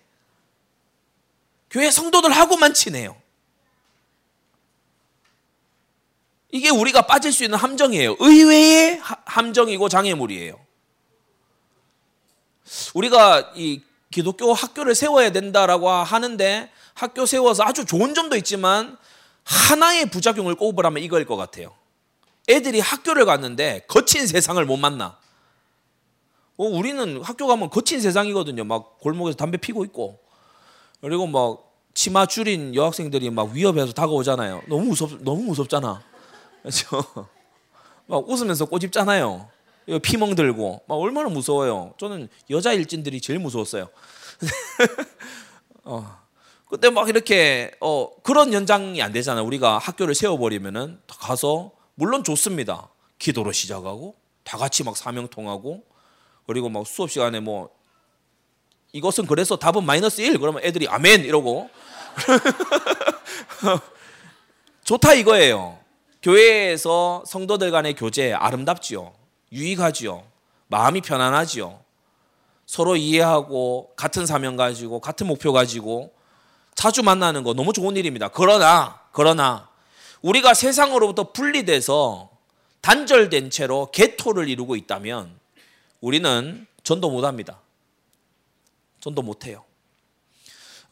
교회 1.70 1.90
성도들하고만 1.90 2.74
친해요. 2.74 3.16
이게 6.50 6.68
우리가 6.68 7.02
빠질 7.02 7.32
수 7.32 7.44
있는 7.44 7.56
함정이에요. 7.56 8.16
의외의 8.20 9.00
함정이고 9.24 9.88
장애물이에요. 9.88 10.60
우리가 12.94 13.52
이 13.56 13.82
기독교 14.12 14.52
학교를 14.52 14.94
세워야 14.94 15.32
된다라고 15.32 15.88
하는데 15.88 16.70
학교 16.94 17.26
세워서 17.26 17.64
아주 17.64 17.84
좋은 17.84 18.14
점도 18.14 18.36
있지만 18.36 18.96
하나의 19.44 20.06
부작용을 20.10 20.54
꼽으라면 20.54 21.02
이거일 21.02 21.26
것 21.26 21.36
같아요. 21.36 21.72
애들이 22.48 22.78
학교를 22.78 23.24
갔는데 23.24 23.84
거친 23.88 24.26
세상을 24.26 24.64
못 24.64 24.76
만나. 24.76 25.18
어, 26.56 26.64
우리는 26.64 27.20
학교 27.22 27.46
가면 27.46 27.70
거친 27.70 28.00
세상이거든요. 28.00 28.64
막 28.64 28.98
골목에서 29.00 29.36
담배 29.36 29.56
피고 29.56 29.84
있고 29.84 30.20
그리고 31.00 31.26
막 31.26 31.72
치마 31.94 32.26
줄인 32.26 32.74
여학생들이 32.74 33.30
막 33.30 33.50
위협해서 33.50 33.92
다가오잖아요. 33.92 34.62
너무 34.68 34.86
무섭 34.86 35.22
너무 35.22 35.42
무섭잖아. 35.42 36.02
그렇죠? 36.62 37.04
막 38.06 38.28
웃으면서 38.28 38.66
꼬집잖아요. 38.66 39.48
피멍 40.02 40.34
들고 40.34 40.82
막 40.86 40.94
얼마나 40.96 41.28
무서워요. 41.28 41.94
저는 41.98 42.28
여자 42.50 42.72
일진들이 42.72 43.20
제일 43.20 43.38
무서웠어요. 43.38 43.88
어. 45.84 46.22
그때 46.68 46.88
막 46.88 47.08
이렇게 47.08 47.70
어 47.80 48.08
그런 48.22 48.54
연장이 48.54 49.02
안 49.02 49.12
되잖아요. 49.12 49.44
우리가 49.44 49.76
학교를 49.76 50.14
세워버리면은 50.14 51.00
가서 51.06 51.72
물론 51.94 52.24
좋습니다. 52.24 52.88
기도로 53.18 53.52
시작하고 53.52 54.16
다 54.42 54.56
같이 54.56 54.82
막 54.82 54.96
사명통하고 54.96 55.84
그리고 56.46 56.70
막 56.70 56.86
수업 56.86 57.10
시간에 57.10 57.40
뭐 57.40 57.68
이것은 58.92 59.26
그래서 59.26 59.56
답은 59.56 59.84
마이너스 59.84 60.22
1 60.22 60.38
그러면 60.38 60.64
애들이 60.64 60.88
아멘 60.88 61.24
이러고 61.24 61.68
좋다 64.84 65.14
이거예요. 65.14 65.78
교회에서 66.22 67.24
성도들 67.26 67.70
간의 67.70 67.94
교제 67.94 68.32
아름답지요. 68.32 69.12
유익하지요. 69.52 70.24
마음이 70.68 71.02
편안하지요. 71.02 71.80
서로 72.66 72.96
이해하고 72.96 73.92
같은 73.96 74.24
사명 74.24 74.56
가지고 74.56 75.00
같은 75.00 75.26
목표 75.26 75.52
가지고 75.52 76.14
자주 76.74 77.02
만나는 77.02 77.42
거 77.42 77.52
너무 77.52 77.72
좋은 77.72 77.96
일입니다. 77.96 78.28
그러나 78.28 79.00
그러나 79.12 79.68
우리가 80.22 80.54
세상으로부터 80.54 81.32
분리돼서 81.32 82.30
단절된 82.80 83.50
채로 83.50 83.90
개토를 83.92 84.48
이루고 84.48 84.76
있다면 84.76 85.38
우리는 86.00 86.66
전도 86.82 87.10
못 87.10 87.24
합니다. 87.24 87.60
전도 89.00 89.22
못 89.22 89.46
해요. 89.46 89.64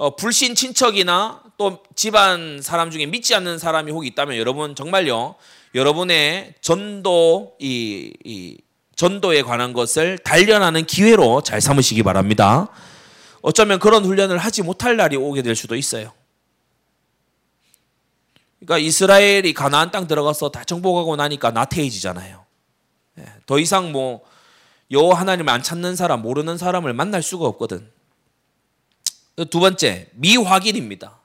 어, 0.01 0.17
불신 0.17 0.55
친척이나 0.55 1.43
또 1.59 1.83
집안 1.95 2.63
사람 2.63 2.91
중에 2.91 3.05
믿지 3.05 3.35
않는 3.35 3.59
사람이 3.59 3.93
혹 3.93 4.07
있다면 4.07 4.39
여러분 4.39 4.75
정말요 4.75 5.35
여러분의 5.75 6.55
전도 6.63 7.57
이, 7.59 8.11
이 8.25 8.57
전도에 8.97 9.43
관한 9.43 9.75
것을 9.75 10.17
단련하는 10.17 10.87
기회로 10.87 11.43
잘 11.43 11.61
삼으시기 11.61 12.03
바랍니다. 12.03 12.69
어쩌면 13.43 13.79
그런 13.79 14.07
훈련을 14.07 14.39
하지 14.39 14.63
못할 14.63 14.97
날이 14.97 15.17
오게 15.17 15.43
될 15.43 15.55
수도 15.55 15.77
있어요. 15.77 16.15
그러니까 18.61 18.79
이스라엘이 18.79 19.53
가나안 19.53 19.91
땅 19.91 20.07
들어가서 20.07 20.49
다 20.49 20.65
정복하고 20.65 21.17
나니까 21.17 21.51
나태해지잖아요. 21.51 22.47
예, 23.19 23.25
더 23.45 23.59
이상 23.59 23.93
뭐 23.93 24.23
여호와 24.91 25.21
하나님을 25.21 25.53
안 25.53 25.63
찾는 25.63 25.95
사람, 25.95 26.23
모르는 26.23 26.57
사람을 26.57 26.95
만날 26.95 27.23
수가 27.23 27.45
없거든. 27.45 28.00
두 29.45 29.61
번째, 29.61 30.09
미확인입니다. 30.13 31.19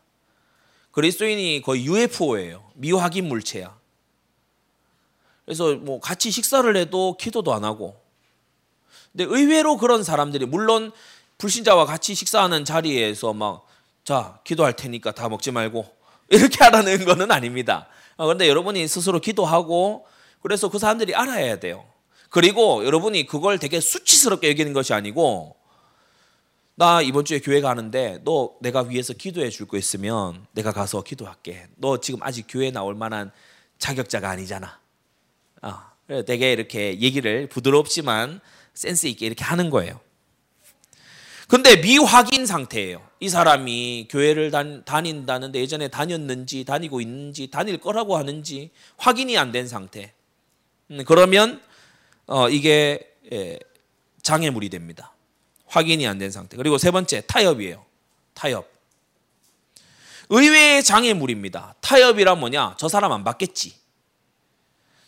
그리스도인이 0.92 1.62
거의 1.62 1.86
UFO예요. 1.86 2.64
미확인 2.76 3.28
물체야. 3.28 3.76
그래서 5.46 5.76
뭐 5.76 6.00
같이 6.00 6.32
식사를 6.32 6.76
해도 6.76 7.18
기도도 7.20 7.54
안 7.54 7.64
하고. 7.64 8.02
근데 9.12 9.26
의외로 9.26 9.78
그런 9.78 10.04
사람들이 10.04 10.46
물론 10.46 10.92
불신자와 11.38 11.86
같이 11.86 12.16
식사하는 12.16 12.66
자리에서 12.66 13.34
막 13.34 13.68
자, 14.04 14.40
기도할 14.44 14.76
테니까 14.76 15.12
다 15.12 15.30
먹지 15.30 15.52
말고 15.52 15.86
이렇게 16.30 16.64
하라는 16.64 17.06
거는 17.06 17.32
아닙니다. 17.32 17.88
그런데 18.18 18.48
여러분이 18.48 18.88
스스로 18.88 19.20
기도하고 19.20 20.06
그래서 20.42 20.70
그 20.70 20.80
사람들이 20.80 21.14
알아야 21.16 21.60
돼요. 21.60 21.86
그리고 22.30 22.86
여러분이 22.86 23.26
그걸 23.26 23.60
되게 23.60 23.80
수치스럽게 23.80 24.50
여기는 24.50 24.74
것이 24.74 24.94
아니고 24.94 25.56
나 26.76 27.02
이번 27.02 27.24
주에 27.24 27.40
교회 27.40 27.62
가는데 27.62 28.20
너 28.26 28.56
내가 28.62 28.82
위해서 28.82 29.14
기도해 29.14 29.50
줄 29.50 29.66
거 29.68 29.78
있으면 29.78 30.46
내가 30.52 30.72
가서 30.72 31.02
기도할게. 31.04 31.68
너 31.78 32.00
지금 32.00 32.22
아직 32.22 32.46
교회 32.50 32.70
나올 32.72 32.96
만한 32.96 33.32
자격자가 33.80 34.30
아니잖아. 34.30 34.80
아, 35.62 35.94
되게 36.28 36.52
이렇게 36.52 37.00
얘기를 37.00 37.48
부드럽지만 37.48 38.42
센스 38.74 39.08
있게 39.08 39.26
이렇게 39.26 39.44
하는 39.44 39.70
거예요. 39.70 40.00
근데 41.48 41.80
미확인 41.80 42.46
상태예요. 42.46 43.08
이 43.20 43.30
사람이 43.30 44.08
교회를 44.10 44.52
다닌다는데 44.86 45.60
예전에 45.60 45.88
다녔는지 45.88 46.66
다니고 46.66 47.00
있는지 47.02 47.50
다닐 47.50 47.78
거라고 47.78 48.18
하는지 48.18 48.72
확인이 48.98 49.38
안 49.38 49.52
된 49.52 49.68
상태. 49.68 50.14
음, 50.92 51.04
그러면 51.06 51.62
어, 52.28 52.50
이게 52.50 53.14
예, 53.32 53.58
장애물이 54.22 54.70
됩니다. 54.70 55.15
확인이 55.76 56.08
안 56.08 56.18
된 56.18 56.32
상태. 56.32 56.56
그리고 56.56 56.78
세 56.78 56.90
번째 56.90 57.22
타협이에요. 57.28 57.84
타협. 58.34 58.70
의외의 60.30 60.84
장애물입니다. 60.84 61.76
타협이란 61.82 62.40
뭐냐? 62.40 62.76
저 62.78 62.88
사람 62.88 63.12
안 63.12 63.24
받겠지. 63.26 63.76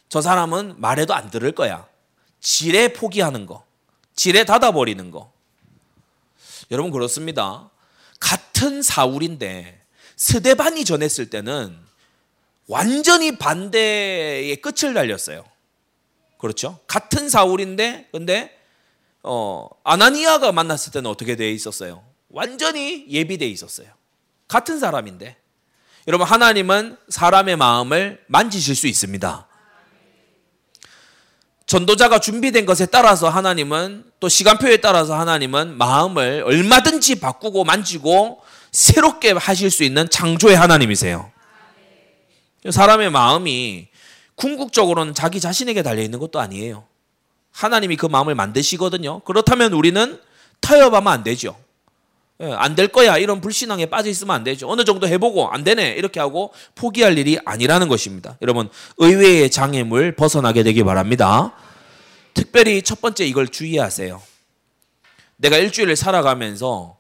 저 0.09 0.21
사람은 0.21 0.75
말해도 0.79 1.13
안 1.13 1.29
들을 1.31 1.51
거야. 1.53 1.87
지레 2.41 2.93
포기하는 2.93 3.45
거. 3.45 3.65
지레 4.15 4.43
닫아버리는 4.43 5.09
거. 5.09 5.31
여러분 6.69 6.91
그렇습니다. 6.91 7.69
같은 8.19 8.81
사울인데 8.81 9.81
스데반이 10.17 10.83
전했을 10.83 11.29
때는 11.29 11.77
완전히 12.67 13.37
반대의 13.37 14.57
끝을 14.57 14.93
달렸어요. 14.93 15.45
그렇죠? 16.37 16.79
같은 16.87 17.29
사울인데 17.29 18.09
근데 18.11 18.56
어, 19.29 19.67
아나니아가 19.83 20.53
만났을 20.53 20.93
때는 20.93 21.09
어떻게 21.09 21.35
돼 21.35 21.51
있었어요? 21.51 22.03
완전히 22.29 23.05
예비돼 23.09 23.45
있었어요. 23.47 23.87
같은 24.47 24.79
사람인데. 24.79 25.35
여러분 26.07 26.25
하나님은 26.25 26.97
사람의 27.09 27.57
마음을 27.57 28.23
만지실 28.27 28.75
수 28.75 28.87
있습니다. 28.87 29.45
전도자가 31.65 32.19
준비된 32.19 32.65
것에 32.65 32.85
따라서 32.85 33.27
하나님은 33.27 34.05
또 34.21 34.29
시간표에 34.29 34.77
따라서 34.77 35.19
하나님은 35.19 35.77
마음을 35.77 36.43
얼마든지 36.45 37.19
바꾸고 37.19 37.65
만지고 37.65 38.41
새롭게 38.71 39.31
하실 39.31 39.69
수 39.69 39.83
있는 39.83 40.09
창조의 40.09 40.55
하나님이세요. 40.55 41.29
사람의 42.69 43.11
마음이 43.11 43.89
궁극적으로는 44.35 45.13
자기 45.13 45.41
자신에게 45.41 45.83
달려 45.83 46.01
있는 46.01 46.19
것도 46.19 46.39
아니에요. 46.39 46.85
하나님이 47.57 47.95
그 47.95 48.05
마음을 48.05 48.35
만드시거든요. 48.35 49.21
그렇다면 49.21 49.73
우리는 49.73 50.19
타협하면 50.59 51.11
안 51.11 51.23
되죠. 51.23 51.57
예, 52.39 52.51
안될 52.51 52.89
거야 52.89 53.17
이런 53.17 53.41
불신앙에 53.41 53.87
빠져 53.87 54.11
있으면 54.11 54.35
안 54.35 54.43
되죠. 54.43 54.69
어느 54.69 54.83
정도 54.83 55.07
해보고 55.07 55.49
안 55.49 55.63
되네 55.63 55.93
이렇게 55.93 56.19
하고 56.19 56.53
포기할 56.75 57.17
일이 57.17 57.39
아니라는 57.45 57.87
것입니다. 57.87 58.37
여러분 58.43 58.69
의외의 58.97 59.49
장애물 59.49 60.15
벗어나게 60.15 60.61
되기 60.61 60.83
바랍니다. 60.83 61.53
특별히 62.35 62.83
첫 62.83 63.01
번째 63.01 63.25
이걸 63.25 63.47
주의하세요. 63.47 64.21
내가 65.37 65.57
일주일을 65.57 65.95
살아가면서 65.95 66.97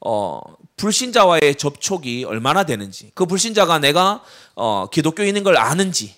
어, 0.00 0.40
불신자와의 0.76 1.56
접촉이 1.56 2.24
얼마나 2.24 2.64
되는지, 2.64 3.10
그 3.14 3.26
불신자가 3.26 3.80
내가 3.80 4.22
어, 4.54 4.86
기독교인인 4.90 5.44
걸 5.44 5.58
아는지, 5.58 6.14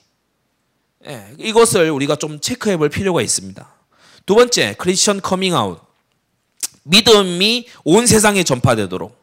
예, 1.06 1.34
이것을 1.38 1.90
우리가 1.90 2.16
좀 2.16 2.40
체크해 2.40 2.76
볼 2.76 2.88
필요가 2.88 3.22
있습니다. 3.22 3.79
두 4.30 4.36
번째, 4.36 4.76
크리스천 4.78 5.20
커밍아웃. 5.20 5.80
믿음이 6.84 7.66
온 7.82 8.06
세상에 8.06 8.44
전파되도록. 8.44 9.18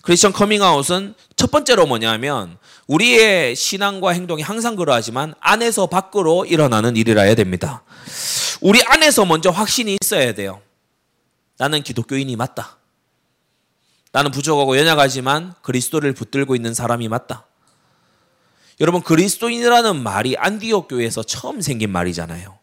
크리스천 0.00 0.32
커밍아웃은 0.32 1.14
첫 1.36 1.50
번째로 1.50 1.84
뭐냐면 1.84 2.56
우리의 2.86 3.54
신앙과 3.54 4.12
행동이 4.12 4.40
항상 4.40 4.76
그러하지만 4.76 5.34
안에서 5.40 5.88
밖으로 5.88 6.46
일어나는 6.46 6.96
일이라 6.96 7.20
해야 7.20 7.34
됩니다. 7.34 7.82
우리 8.62 8.82
안에서 8.82 9.26
먼저 9.26 9.50
확신이 9.50 9.98
있어야 10.00 10.32
돼요. 10.32 10.62
나는 11.58 11.82
기독교인이 11.82 12.34
맞다. 12.34 12.78
나는 14.10 14.30
부족하고 14.30 14.78
연약하지만 14.78 15.52
그리스도를 15.60 16.14
붙들고 16.14 16.56
있는 16.56 16.72
사람이 16.72 17.08
맞다. 17.08 17.44
여러분 18.80 19.02
그리스도인이라는 19.02 20.02
말이 20.02 20.34
안디옥 20.38 20.88
교회에서 20.88 21.22
처음 21.24 21.60
생긴 21.60 21.90
말이잖아요. 21.90 22.61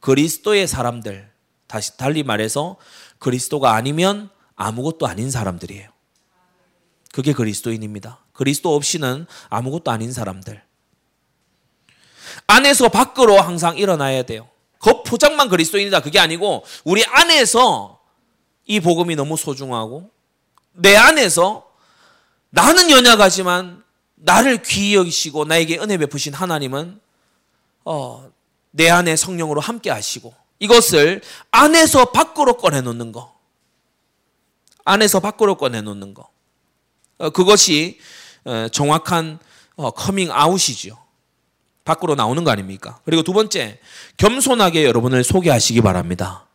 그리스도의 0.00 0.66
사람들 0.66 1.30
다시 1.66 1.96
달리 1.96 2.22
말해서 2.22 2.76
그리스도가 3.18 3.74
아니면 3.74 4.30
아무것도 4.56 5.06
아닌 5.06 5.30
사람들이에요. 5.30 5.90
그게 7.12 7.32
그리스도인입니다. 7.32 8.20
그리스도 8.32 8.74
없이는 8.74 9.26
아무것도 9.48 9.90
아닌 9.90 10.12
사람들. 10.12 10.62
안에서 12.46 12.88
밖으로 12.88 13.40
항상 13.40 13.76
일어나야 13.76 14.22
돼요. 14.22 14.48
겉포장만 14.80 15.48
그리스도인이다 15.48 16.00
그게 16.00 16.18
아니고 16.18 16.64
우리 16.84 17.04
안에서 17.04 18.00
이 18.64 18.80
복음이 18.80 19.16
너무 19.16 19.36
소중하고 19.36 20.10
내 20.72 20.96
안에서 20.96 21.68
나는 22.50 22.90
연약하지만 22.90 23.82
나를 24.14 24.62
귀히 24.62 24.94
여기시고 24.94 25.44
나에게 25.44 25.78
은혜 25.78 25.96
베푸신 25.98 26.34
하나님은 26.34 27.00
어, 27.84 28.30
내 28.78 28.88
안에 28.88 29.16
성령으로 29.16 29.60
함께 29.60 29.90
하시고 29.90 30.32
이것을 30.60 31.20
안에서 31.50 32.12
밖으로 32.12 32.56
꺼내놓는 32.58 33.10
거. 33.10 33.36
안에서 34.84 35.18
밖으로 35.18 35.56
꺼내놓는 35.56 36.14
거. 36.14 36.30
어, 37.18 37.30
그것이 37.30 37.98
어, 38.44 38.68
정확한 38.70 39.40
어, 39.74 39.90
커밍아웃이죠. 39.90 40.96
밖으로 41.84 42.14
나오는 42.14 42.44
거 42.44 42.52
아닙니까? 42.52 43.00
그리고 43.04 43.24
두 43.24 43.32
번째, 43.32 43.80
겸손하게 44.16 44.84
여러분을 44.84 45.24
소개하시기 45.24 45.80
바랍니다. 45.80 46.46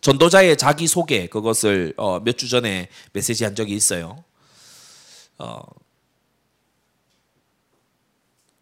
전도자의 0.00 0.56
자기 0.56 0.88
소개 0.88 1.28
그것을 1.28 1.94
몇 2.24 2.36
주 2.36 2.48
전에 2.48 2.88
메시지 3.12 3.44
한 3.44 3.54
적이 3.54 3.74
있어요. 3.74 4.24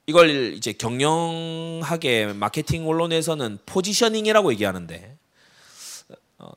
이걸 0.07 0.55
이제 0.55 0.73
경영학의 0.73 2.35
마케팅 2.35 2.89
원론에서는 2.89 3.59
포지셔닝이라고 3.67 4.53
얘기하는데 4.53 5.17
어, 6.39 6.53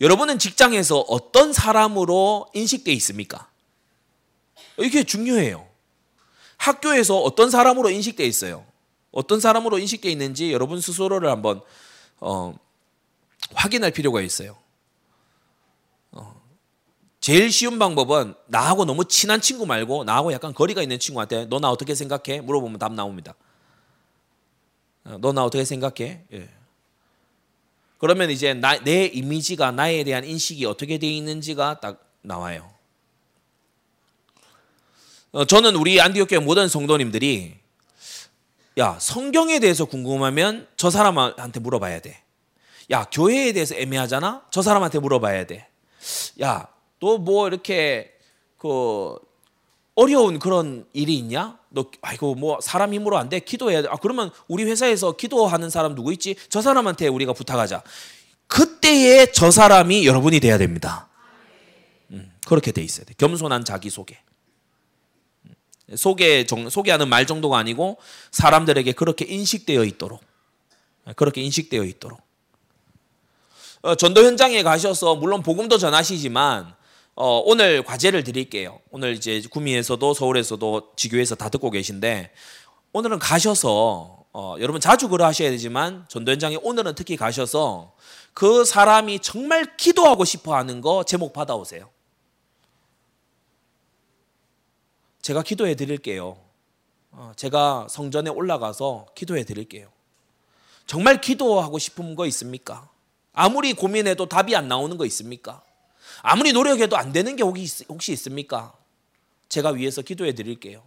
여러분은 0.00 0.40
직장에서 0.40 0.98
어떤 1.00 1.52
사람으로 1.52 2.48
인식돼 2.54 2.92
있습니까? 2.94 3.48
이게 4.78 5.04
중요해요. 5.04 5.68
학교에서 6.56 7.18
어떤 7.18 7.50
사람으로 7.50 7.90
인식돼 7.90 8.24
있어요. 8.24 8.64
어떤 9.12 9.38
사람으로 9.38 9.78
인식돼 9.78 10.10
있는지 10.10 10.52
여러분 10.52 10.80
스스로를 10.80 11.28
한번 11.30 11.60
어, 12.18 12.54
확인할 13.54 13.92
필요가 13.92 14.22
있어요. 14.22 14.56
제일 17.22 17.52
쉬운 17.52 17.78
방법은 17.78 18.34
나하고 18.48 18.84
너무 18.84 19.04
친한 19.04 19.40
친구 19.40 19.64
말고 19.64 20.02
나하고 20.02 20.32
약간 20.32 20.52
거리가 20.52 20.82
있는 20.82 20.98
친구한테 20.98 21.46
너 21.46 21.60
나 21.60 21.70
어떻게 21.70 21.94
생각해? 21.94 22.40
물어보면 22.40 22.80
답 22.80 22.92
나옵니다. 22.92 23.34
어, 25.04 25.18
너나 25.20 25.44
어떻게 25.44 25.64
생각해? 25.64 26.24
예. 26.32 26.48
그러면 27.98 28.30
이제 28.30 28.54
나, 28.54 28.76
내 28.82 29.06
이미지가 29.06 29.70
나에 29.70 30.02
대한 30.02 30.24
인식이 30.24 30.66
어떻게 30.66 30.98
되어 30.98 31.10
있는지가 31.10 31.78
딱 31.78 32.04
나와요. 32.22 32.68
어, 35.30 35.44
저는 35.44 35.76
우리 35.76 36.00
안디옥교회 36.00 36.40
모든 36.40 36.66
성도님들이 36.66 37.54
야 38.78 38.98
성경에 39.00 39.60
대해서 39.60 39.84
궁금하면 39.84 40.66
저 40.76 40.90
사람한테 40.90 41.60
물어봐야 41.60 42.00
돼. 42.00 42.20
야 42.90 43.04
교회에 43.12 43.52
대해서 43.52 43.76
애매하잖아. 43.76 44.44
저 44.50 44.60
사람한테 44.60 44.98
물어봐야 44.98 45.46
돼. 45.46 45.68
야 46.42 46.71
또 47.02 47.18
뭐 47.18 47.48
이렇게 47.48 48.12
그 48.58 49.16
어려운 49.96 50.38
그런 50.38 50.86
일이 50.92 51.18
있냐? 51.18 51.58
너 51.68 51.86
아이고 52.00 52.36
뭐 52.36 52.60
사람 52.60 52.94
힘으로 52.94 53.18
안 53.18 53.28
돼. 53.28 53.40
기도해야 53.40 53.82
돼. 53.82 53.88
아 53.90 53.96
그러면 53.96 54.30
우리 54.46 54.62
회사에서 54.62 55.16
기도하는 55.16 55.68
사람 55.68 55.96
누구 55.96 56.12
있지? 56.12 56.36
저 56.48 56.62
사람한테 56.62 57.08
우리가 57.08 57.32
부탁하자. 57.32 57.82
그때에 58.46 59.32
저 59.32 59.50
사람이 59.50 60.06
여러분이 60.06 60.38
돼야 60.38 60.58
됩니다. 60.58 61.08
음, 62.12 62.32
그렇게 62.46 62.70
돼 62.70 62.82
있어야 62.82 63.04
돼. 63.04 63.14
겸손한 63.18 63.64
자기 63.64 63.90
소개. 63.90 64.16
음, 65.46 65.96
소개 65.96 66.46
소개하는 66.70 67.08
말 67.08 67.26
정도가 67.26 67.58
아니고 67.58 67.98
사람들에게 68.30 68.92
그렇게 68.92 69.24
인식되어 69.24 69.82
있도록 69.84 70.22
그렇게 71.16 71.42
인식되어 71.42 71.82
있도록 71.82 72.20
어, 73.82 73.96
전도 73.96 74.24
현장에 74.24 74.62
가셔서 74.62 75.16
물론 75.16 75.42
복음도 75.42 75.76
전하시지만 75.78 76.80
어, 77.14 77.38
오늘 77.44 77.82
과제를 77.82 78.24
드릴게요. 78.24 78.80
오늘 78.90 79.12
이제 79.12 79.42
구미에서도 79.50 80.14
서울에서도 80.14 80.92
지교에서 80.96 81.34
다 81.34 81.50
듣고 81.50 81.70
계신데 81.70 82.32
오늘은 82.94 83.18
가셔서 83.18 84.24
어, 84.32 84.56
여러분 84.60 84.80
자주 84.80 85.10
그러 85.10 85.26
하셔야 85.26 85.50
되지만 85.50 86.06
전도 86.08 86.32
현장에 86.32 86.56
오늘은 86.56 86.94
특히 86.94 87.16
가셔서 87.16 87.94
그 88.32 88.64
사람이 88.64 89.18
정말 89.18 89.76
기도하고 89.76 90.24
싶어 90.24 90.54
하는 90.56 90.80
거 90.80 91.04
제목 91.04 91.34
받아오세요. 91.34 91.90
제가 95.20 95.42
기도해 95.42 95.74
드릴게요. 95.74 96.38
어, 97.10 97.32
제가 97.36 97.88
성전에 97.90 98.30
올라가서 98.30 99.08
기도해 99.14 99.44
드릴게요. 99.44 99.88
정말 100.86 101.20
기도하고 101.20 101.78
싶은 101.78 102.16
거 102.16 102.24
있습니까? 102.26 102.88
아무리 103.34 103.74
고민해도 103.74 104.30
답이 104.30 104.56
안 104.56 104.66
나오는 104.66 104.96
거 104.96 105.04
있습니까? 105.04 105.62
아무리 106.22 106.52
노력해도 106.52 106.96
안 106.96 107.12
되는 107.12 107.36
게 107.36 107.42
혹시 107.42 108.12
있습니까? 108.12 108.72
제가 109.48 109.70
위해서 109.70 110.00
기도해 110.02 110.32
드릴게요. 110.32 110.82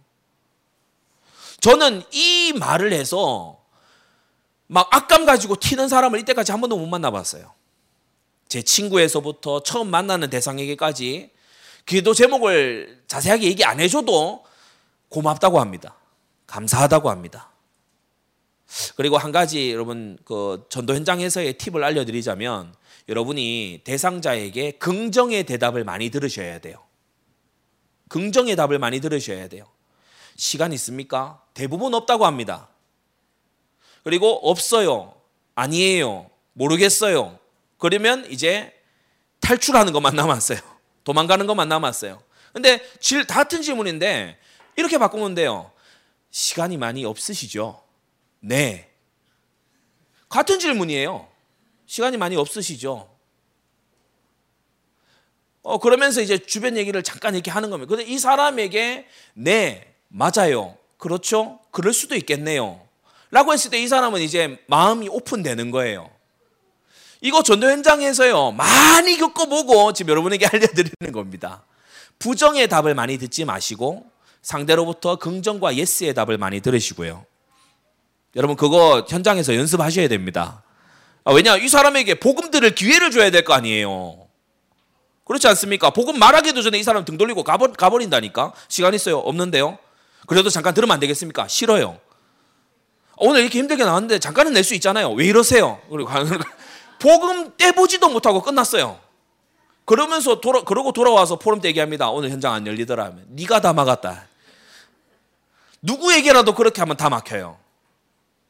저는 1.60 2.02
이 2.12 2.52
말을 2.58 2.92
해서 2.92 3.62
막 4.66 4.88
악감 4.92 5.24
가지고 5.24 5.56
튀는 5.56 5.88
사람을 5.88 6.18
이때까지 6.20 6.52
한 6.52 6.60
번도 6.60 6.76
못 6.76 6.86
만나봤어요. 6.86 7.52
제 8.48 8.62
친구에서부터 8.62 9.62
처음 9.62 9.90
만나는 9.90 10.30
대상에게까지 10.30 11.30
기도 11.84 12.14
제목을 12.14 13.02
자세하게 13.06 13.46
얘기 13.46 13.64
안 13.64 13.78
해줘도 13.78 14.44
고맙다고 15.08 15.60
합니다. 15.60 15.96
감사하다고 16.46 17.10
합니다. 17.10 17.50
그리고 18.96 19.18
한 19.18 19.30
가지 19.30 19.70
여러분 19.70 20.18
그 20.24 20.66
전도 20.68 20.94
현장에서의 20.94 21.58
팁을 21.58 21.84
알려드리자면 21.84 22.74
여러분이 23.08 23.82
대상자에게 23.84 24.72
긍정의 24.72 25.44
대답을 25.44 25.84
많이 25.84 26.10
들으셔야 26.10 26.58
돼요. 26.58 26.84
긍정의 28.08 28.56
답을 28.56 28.78
많이 28.78 29.00
들으셔야 29.00 29.48
돼요. 29.48 29.66
시간 30.36 30.72
있습니까? 30.72 31.42
대부분 31.54 31.94
없다고 31.94 32.26
합니다. 32.26 32.68
그리고 34.04 34.32
없어요. 34.48 35.14
아니에요. 35.54 36.30
모르겠어요. 36.52 37.38
그러면 37.78 38.26
이제 38.30 38.72
탈출하는 39.40 39.92
것만 39.92 40.14
남았어요. 40.14 40.58
도망가는 41.04 41.46
것만 41.46 41.68
남았어요. 41.68 42.22
근데 42.52 42.80
질 43.00 43.26
같은 43.26 43.62
질문인데 43.62 44.38
이렇게 44.76 44.98
바꾸면 44.98 45.34
돼요. 45.34 45.70
시간이 46.30 46.76
많이 46.76 47.04
없으시죠? 47.04 47.82
네. 48.40 48.90
같은 50.28 50.58
질문이에요. 50.58 51.28
시간이 51.86 52.16
많이 52.16 52.36
없으시죠? 52.36 53.08
어, 55.62 55.78
그러면서 55.78 56.20
이제 56.20 56.38
주변 56.38 56.76
얘기를 56.76 57.02
잠깐 57.02 57.34
이렇게 57.34 57.50
하는 57.50 57.70
겁니다. 57.70 57.88
근데 57.88 58.04
이 58.10 58.18
사람에게, 58.18 59.06
네, 59.34 59.94
맞아요. 60.08 60.76
그렇죠? 60.98 61.58
그럴 61.70 61.92
수도 61.92 62.14
있겠네요. 62.14 62.80
라고 63.30 63.52
했을 63.52 63.70
때 63.70 63.82
이 63.82 63.88
사람은 63.88 64.20
이제 64.20 64.62
마음이 64.68 65.08
오픈되는 65.08 65.70
거예요. 65.72 66.08
이거 67.20 67.42
전도 67.42 67.68
현장에서요, 67.68 68.52
많이 68.52 69.16
겪어보고 69.16 69.92
지금 69.92 70.10
여러분에게 70.10 70.46
알려드리는 70.52 71.12
겁니다. 71.12 71.64
부정의 72.18 72.68
답을 72.68 72.94
많이 72.94 73.18
듣지 73.18 73.44
마시고 73.44 74.08
상대로부터 74.42 75.16
긍정과 75.16 75.74
예스의 75.74 76.14
답을 76.14 76.38
많이 76.38 76.60
들으시고요. 76.60 77.26
여러분 78.36 78.54
그거 78.56 79.04
현장에서 79.08 79.56
연습하셔야 79.56 80.08
됩니다. 80.08 80.62
아, 81.26 81.32
왜냐 81.32 81.56
이 81.56 81.68
사람에게 81.68 82.14
복음 82.20 82.52
들을 82.52 82.72
기회를 82.74 83.10
줘야 83.10 83.30
될 83.30 83.42
거 83.44 83.52
아니에요. 83.52 84.28
그렇지 85.24 85.48
않습니까? 85.48 85.90
복음 85.90 86.20
말하기도 86.20 86.62
전에 86.62 86.78
이 86.78 86.84
사람 86.84 87.04
등 87.04 87.18
돌리고 87.18 87.42
가버, 87.42 87.72
가버린다니까. 87.72 88.52
시간 88.68 88.94
있어요? 88.94 89.18
없는데요? 89.18 89.76
그래도 90.28 90.50
잠깐 90.50 90.72
들으면 90.72 90.94
안 90.94 91.00
되겠습니까? 91.00 91.48
싫어요. 91.48 91.98
오늘 93.16 93.40
이렇게 93.40 93.58
힘들게 93.58 93.84
나왔는데 93.84 94.20
잠깐은 94.20 94.52
낼 94.52 94.62
수 94.62 94.74
있잖아요. 94.74 95.10
왜 95.12 95.26
이러세요? 95.26 95.80
그리고 95.90 96.08
복음 97.00 97.56
떼보지도 97.56 98.08
못하고 98.08 98.40
끝났어요. 98.40 99.00
그러면서 99.84 100.40
돌아, 100.40 100.62
그러고 100.62 100.92
돌아와서 100.92 101.36
포럼 101.40 101.60
때 101.60 101.68
얘기합니다. 101.68 102.08
오늘 102.10 102.30
현장 102.30 102.52
안 102.52 102.64
열리더라 102.64 103.04
하면. 103.06 103.24
네가 103.30 103.60
다 103.60 103.72
막았다. 103.72 104.28
누구에게라도 105.82 106.54
그렇게 106.54 106.80
하면 106.82 106.96
다 106.96 107.10
막혀요. 107.10 107.58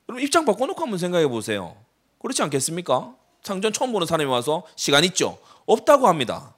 그럼 0.07 0.21
입장 0.21 0.45
바꿔놓고 0.45 0.83
한번 0.83 0.99
생각해 0.99 1.27
보세요. 1.27 1.75
그렇지 2.27 2.43
않겠습니까? 2.43 3.15
상전 3.45 3.73
처음 3.73 3.93
보는 3.93 4.05
사람이 4.05 4.29
와서 4.29 4.65
시간 4.75 5.05
있죠? 5.05 5.39
없다고 5.65 6.09
합니다. 6.09 6.57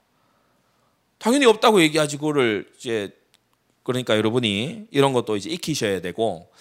당연히 1.19 1.45
없다고 1.45 1.81
얘기하지 1.83 2.17
그거를 2.17 2.73
이제 2.77 3.15
그러니까 3.83 4.17
여러분이 4.17 4.87
이런 4.89 5.13
것도 5.13 5.35
이제 5.35 5.47
익히셔야 5.51 6.01
되고 6.01 6.51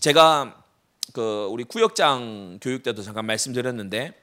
제가 0.00 0.64
그 1.12 1.46
우리 1.48 1.62
구역장 1.62 2.58
교육 2.60 2.82
때도 2.82 3.02
잠깐 3.02 3.24
말씀드렸는데 3.26 4.20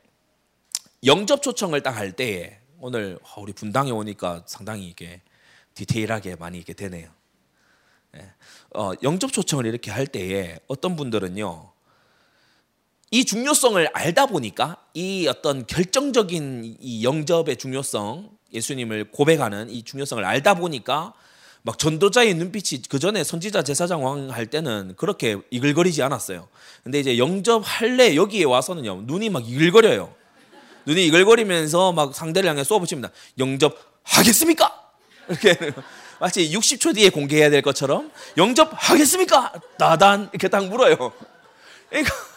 영접 1.05 1.41
초청을 1.41 1.81
딱 1.81 1.95
할 1.95 2.11
때에 2.11 2.59
오늘 2.79 3.17
우리 3.37 3.53
분당에 3.53 3.91
오니까 3.91 4.43
상당히 4.45 4.89
이게 4.89 5.21
디테일하게 5.73 6.35
많이 6.35 6.57
이렇게 6.57 6.73
되네요. 6.73 7.09
어, 8.75 8.91
영접 9.03 9.31
초청을 9.31 9.65
이렇게 9.67 9.89
할 9.89 10.05
때에 10.05 10.59
어떤 10.67 10.97
분들은요 10.97 11.72
이 13.13 13.25
중요성을 13.25 13.89
알다 13.93 14.25
보니까 14.25 14.77
이 14.95 15.27
어떤 15.27 15.67
결정적인 15.67 16.77
이 16.79 17.03
영접의 17.03 17.57
중요성, 17.57 18.27
예수님을 18.51 19.11
고백하는 19.11 19.69
이 19.69 19.83
중요성을 19.83 20.25
알다 20.25 20.55
보니까 20.55 21.13
막 21.61 21.77
전도자의 21.77 22.33
눈빛이 22.33 22.81
그 22.89 22.97
전에 22.97 23.23
선지자 23.23 23.61
제사장 23.61 24.03
왕 24.03 24.31
할 24.31 24.47
때는 24.47 24.95
그렇게 24.97 25.37
이글거리지 25.51 26.01
않았어요. 26.01 26.47
근데 26.83 26.99
이제 26.99 27.19
영접할래 27.19 28.15
여기에 28.15 28.45
와서는요 28.45 29.03
눈이 29.03 29.29
막 29.29 29.47
이글거려요. 29.47 30.11
눈이 30.87 31.05
이글거리면서 31.05 31.91
막 31.91 32.15
상대를 32.15 32.49
향해 32.49 32.63
쏘아붙입니다. 32.63 33.11
영접하겠습니까? 33.37 34.89
이렇게 35.29 35.55
마치 36.19 36.49
60초 36.49 36.95
뒤에 36.95 37.11
공개해야 37.11 37.51
될 37.51 37.61
것처럼 37.61 38.11
영접하겠습니까? 38.37 39.53
나단 39.77 40.29
이렇게 40.33 40.47
딱 40.47 40.65
물어요. 40.65 41.13
그러니까 41.91 42.32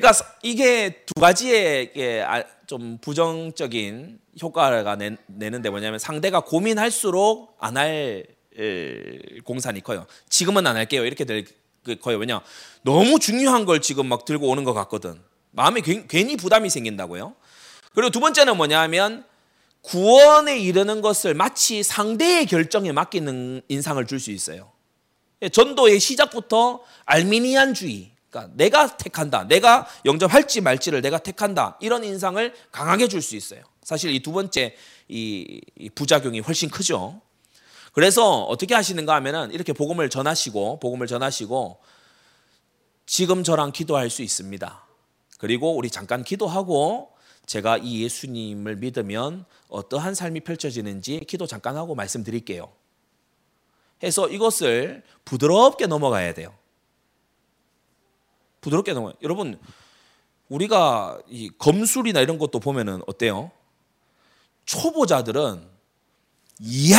그러니까 0.00 0.12
이게 0.42 1.04
두 1.06 1.20
가지의 1.20 2.24
아, 2.26 2.42
좀 2.66 2.98
부정적인 2.98 4.18
효과가 4.42 4.96
내, 4.96 5.16
는데 5.28 5.70
뭐냐면 5.70 6.00
상대가 6.00 6.40
고민할수록 6.40 7.56
안 7.60 7.76
할 7.76 8.26
공산이 9.44 9.82
커요. 9.82 10.06
지금은 10.28 10.66
안 10.66 10.76
할게요. 10.76 11.04
이렇게 11.04 11.24
될 11.24 11.44
거예요. 12.00 12.18
왜냐? 12.18 12.40
너무 12.82 13.20
중요한 13.20 13.64
걸 13.66 13.80
지금 13.80 14.06
막 14.06 14.24
들고 14.24 14.48
오는 14.48 14.64
것 14.64 14.74
같거든. 14.74 15.20
마음에 15.52 15.80
괜히 15.80 16.36
부담이 16.36 16.70
생긴다고요. 16.70 17.34
그리고 17.94 18.10
두 18.10 18.18
번째는 18.18 18.56
뭐냐면 18.56 19.24
구원에 19.82 20.58
이르는 20.58 21.02
것을 21.02 21.34
마치 21.34 21.84
상대의 21.84 22.46
결정에 22.46 22.90
맡기는 22.90 23.62
인상을 23.68 24.04
줄 24.06 24.18
수 24.18 24.32
있어요. 24.32 24.72
전도의 25.52 26.00
시작부터 26.00 26.82
알미니안주의, 27.04 28.13
그러니까 28.34 28.52
내가 28.56 28.96
택한다. 28.96 29.46
내가 29.46 29.86
영접할지 30.04 30.60
말지를 30.60 31.00
내가 31.02 31.18
택한다. 31.18 31.78
이런 31.80 32.02
인상을 32.02 32.52
강하게 32.72 33.06
줄 33.06 33.22
수 33.22 33.36
있어요. 33.36 33.62
사실 33.82 34.10
이 34.12 34.20
두 34.20 34.32
번째 34.32 34.74
이, 35.08 35.60
부작용이 35.94 36.40
훨씬 36.40 36.68
크죠. 36.68 37.20
그래서 37.92 38.42
어떻게 38.42 38.74
하시는가 38.74 39.14
하면은 39.14 39.52
이렇게 39.52 39.72
복음을 39.72 40.10
전하시고 40.10 40.80
복음을 40.80 41.06
전하시고 41.06 41.80
지금 43.06 43.44
저랑 43.44 43.70
기도할 43.70 44.10
수 44.10 44.22
있습니다. 44.22 44.84
그리고 45.38 45.76
우리 45.76 45.88
잠깐 45.90 46.24
기도하고 46.24 47.12
제가 47.46 47.76
이 47.76 48.02
예수님을 48.02 48.76
믿으면 48.76 49.44
어떠한 49.68 50.14
삶이 50.14 50.40
펼쳐지는지 50.40 51.20
기도 51.28 51.46
잠깐 51.46 51.76
하고 51.76 51.94
말씀드릴게요. 51.94 52.72
해서 54.02 54.28
이것을 54.28 55.04
부드럽게 55.24 55.86
넘어가야 55.86 56.34
돼요. 56.34 56.52
부드럽게 58.64 58.92
넘어요. 58.94 59.12
여러분 59.22 59.58
우리가 60.48 61.18
이 61.28 61.50
검술이나 61.58 62.20
이런 62.20 62.38
것도 62.38 62.60
보면은 62.60 63.02
어때요? 63.06 63.50
초보자들은 64.64 65.68
야 66.92 66.98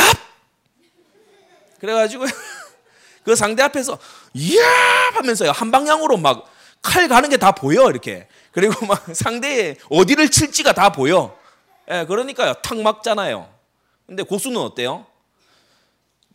그래가지고 1.80 2.24
그 3.24 3.34
상대 3.34 3.62
앞에서 3.62 3.92
야 3.94 5.10
하면서요 5.14 5.50
한 5.50 5.70
방향으로 5.70 6.16
막 6.16 6.56
칼 6.82 7.08
가는 7.08 7.28
게 7.28 7.36
다 7.36 7.50
보여 7.50 7.90
이렇게 7.90 8.28
그리고 8.52 8.86
막 8.86 9.02
상대의 9.12 9.76
어디를 9.90 10.30
칠지가 10.30 10.72
다 10.72 10.92
보여. 10.92 11.36
예, 11.90 12.04
그러니까요 12.06 12.54
탁 12.62 12.78
막잖아요. 12.80 13.52
근데 14.06 14.22
고수는 14.22 14.60
어때요? 14.60 15.04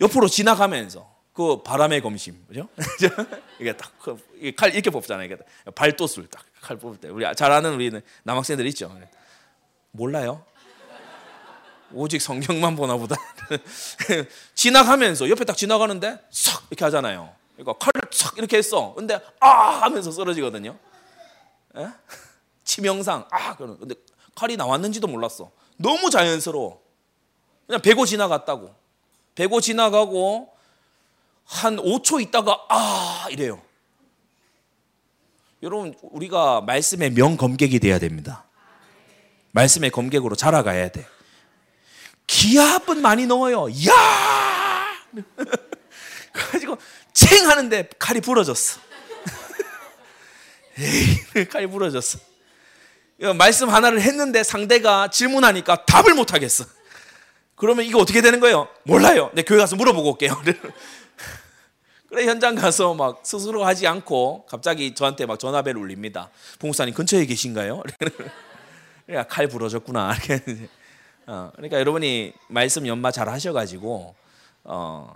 옆으로 0.01 0.27
지나가면서 0.27 1.09
그 1.33 1.63
바람의 1.63 2.01
검심, 2.01 2.45
그죠? 2.47 2.67
이게 3.59 3.75
딱칼 3.75 4.17
그, 4.17 4.67
이렇게 4.67 4.89
뽑잖아요. 4.89 5.25
이게 5.25 5.37
발도술 5.75 6.27
딱 6.27 6.43
칼 6.61 6.77
뽑을 6.77 6.97
때 6.97 7.09
우리 7.09 7.25
잘 7.35 7.51
아는 7.51 7.73
우리는 7.73 8.01
남학생들 8.23 8.65
있죠. 8.67 8.95
몰라요? 9.91 10.45
오직 11.93 12.21
성경만 12.21 12.75
보나 12.77 12.95
보다. 12.95 13.15
지나가면서 14.55 15.29
옆에 15.29 15.43
딱 15.43 15.57
지나가는데 15.57 16.19
싹 16.29 16.63
이렇게 16.69 16.85
하잖아요. 16.85 17.35
그러니까 17.57 17.73
칼을 17.73 18.09
싹 18.11 18.37
이렇게 18.37 18.57
했어. 18.57 18.93
근데 18.93 19.19
아 19.41 19.81
하면서 19.81 20.09
쓰러지거든요. 20.11 20.77
에? 21.77 21.87
치명상 22.63 23.27
아 23.29 23.55
그런 23.57 23.77
근데 23.77 23.95
칼이 24.35 24.55
나왔는지도 24.55 25.07
몰랐어. 25.07 25.51
너무 25.77 26.09
자연스러워. 26.09 26.81
그냥 27.67 27.81
배고 27.81 28.05
지나갔다고. 28.05 28.73
배고 29.35 29.59
지나가고 29.59 30.55
한 31.45 31.77
5초 31.77 32.21
있다가 32.21 32.65
아 32.69 33.27
이래요. 33.29 33.61
여러분 35.63 35.93
우리가 36.01 36.61
말씀의 36.61 37.11
명검객이 37.11 37.79
돼야 37.79 37.99
됩니다. 37.99 38.45
말씀의 39.51 39.91
검객으로 39.91 40.35
자라가야 40.35 40.89
돼. 40.89 41.05
기압은 42.27 43.01
많이 43.01 43.25
넣어요. 43.25 43.67
야! 43.87 44.85
그래가지고 46.31 46.77
챙 47.13 47.45
하는데 47.45 47.89
칼이 47.99 48.21
부러졌어. 48.21 48.79
에이, 50.79 51.45
칼이 51.49 51.67
부러졌어. 51.67 52.19
말씀 53.37 53.69
하나를 53.69 54.01
했는데 54.01 54.43
상대가 54.43 55.09
질문하니까 55.09 55.85
답을 55.85 56.15
못 56.15 56.33
하겠어. 56.33 56.65
그러면 57.61 57.85
이거 57.85 57.99
어떻게 57.99 58.21
되는 58.23 58.39
거예요? 58.39 58.67
몰라요. 58.85 59.29
내 59.35 59.43
교회 59.43 59.59
가서 59.59 59.75
물어보고 59.75 60.13
올게요. 60.13 60.35
그래 62.09 62.25
현장 62.25 62.55
가서 62.55 62.95
막 62.95 63.19
스스로 63.21 63.63
하지 63.63 63.85
않고 63.85 64.47
갑자기 64.49 64.95
저한테 64.95 65.27
막 65.27 65.37
전화벨 65.37 65.77
울립니다. 65.77 66.31
봉사님 66.57 66.95
근처에 66.95 67.27
계신가요? 67.27 67.83
그러니까 69.05 69.27
칼 69.27 69.47
부러졌구나. 69.47 70.09
어, 71.27 71.51
그러니까 71.55 71.79
여러분이 71.79 72.33
말씀 72.47 72.87
연마 72.87 73.11
잘 73.11 73.29
하셔가지고 73.29 74.15
어, 74.63 75.15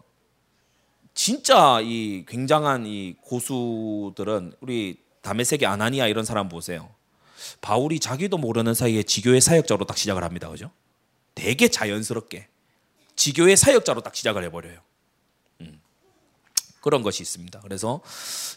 진짜 1.16 1.80
이 1.82 2.26
굉장한 2.28 2.86
이 2.86 3.16
고수들은 3.22 4.54
우리 4.62 5.00
다메섹의 5.24 5.68
아나니아 5.68 6.06
이런 6.06 6.24
사람 6.24 6.48
보세요. 6.48 6.92
바울이 7.62 8.00
자기도 8.00 8.38
모르는 8.38 8.76
사이에 8.76 9.02
지교의 9.02 9.42
사역자로 9.42 9.86
딱 9.86 9.98
시작을 9.98 10.24
합니다. 10.24 10.48
그죠? 10.48 10.70
되게 11.36 11.68
자연스럽게 11.68 12.48
지교의 13.16 13.58
사역자로 13.58 14.02
딱 14.02 14.16
시작을 14.16 14.44
해버려요. 14.46 14.80
그런 16.82 17.02
것이 17.02 17.24
있습니다. 17.24 17.62
그래서 17.62 18.02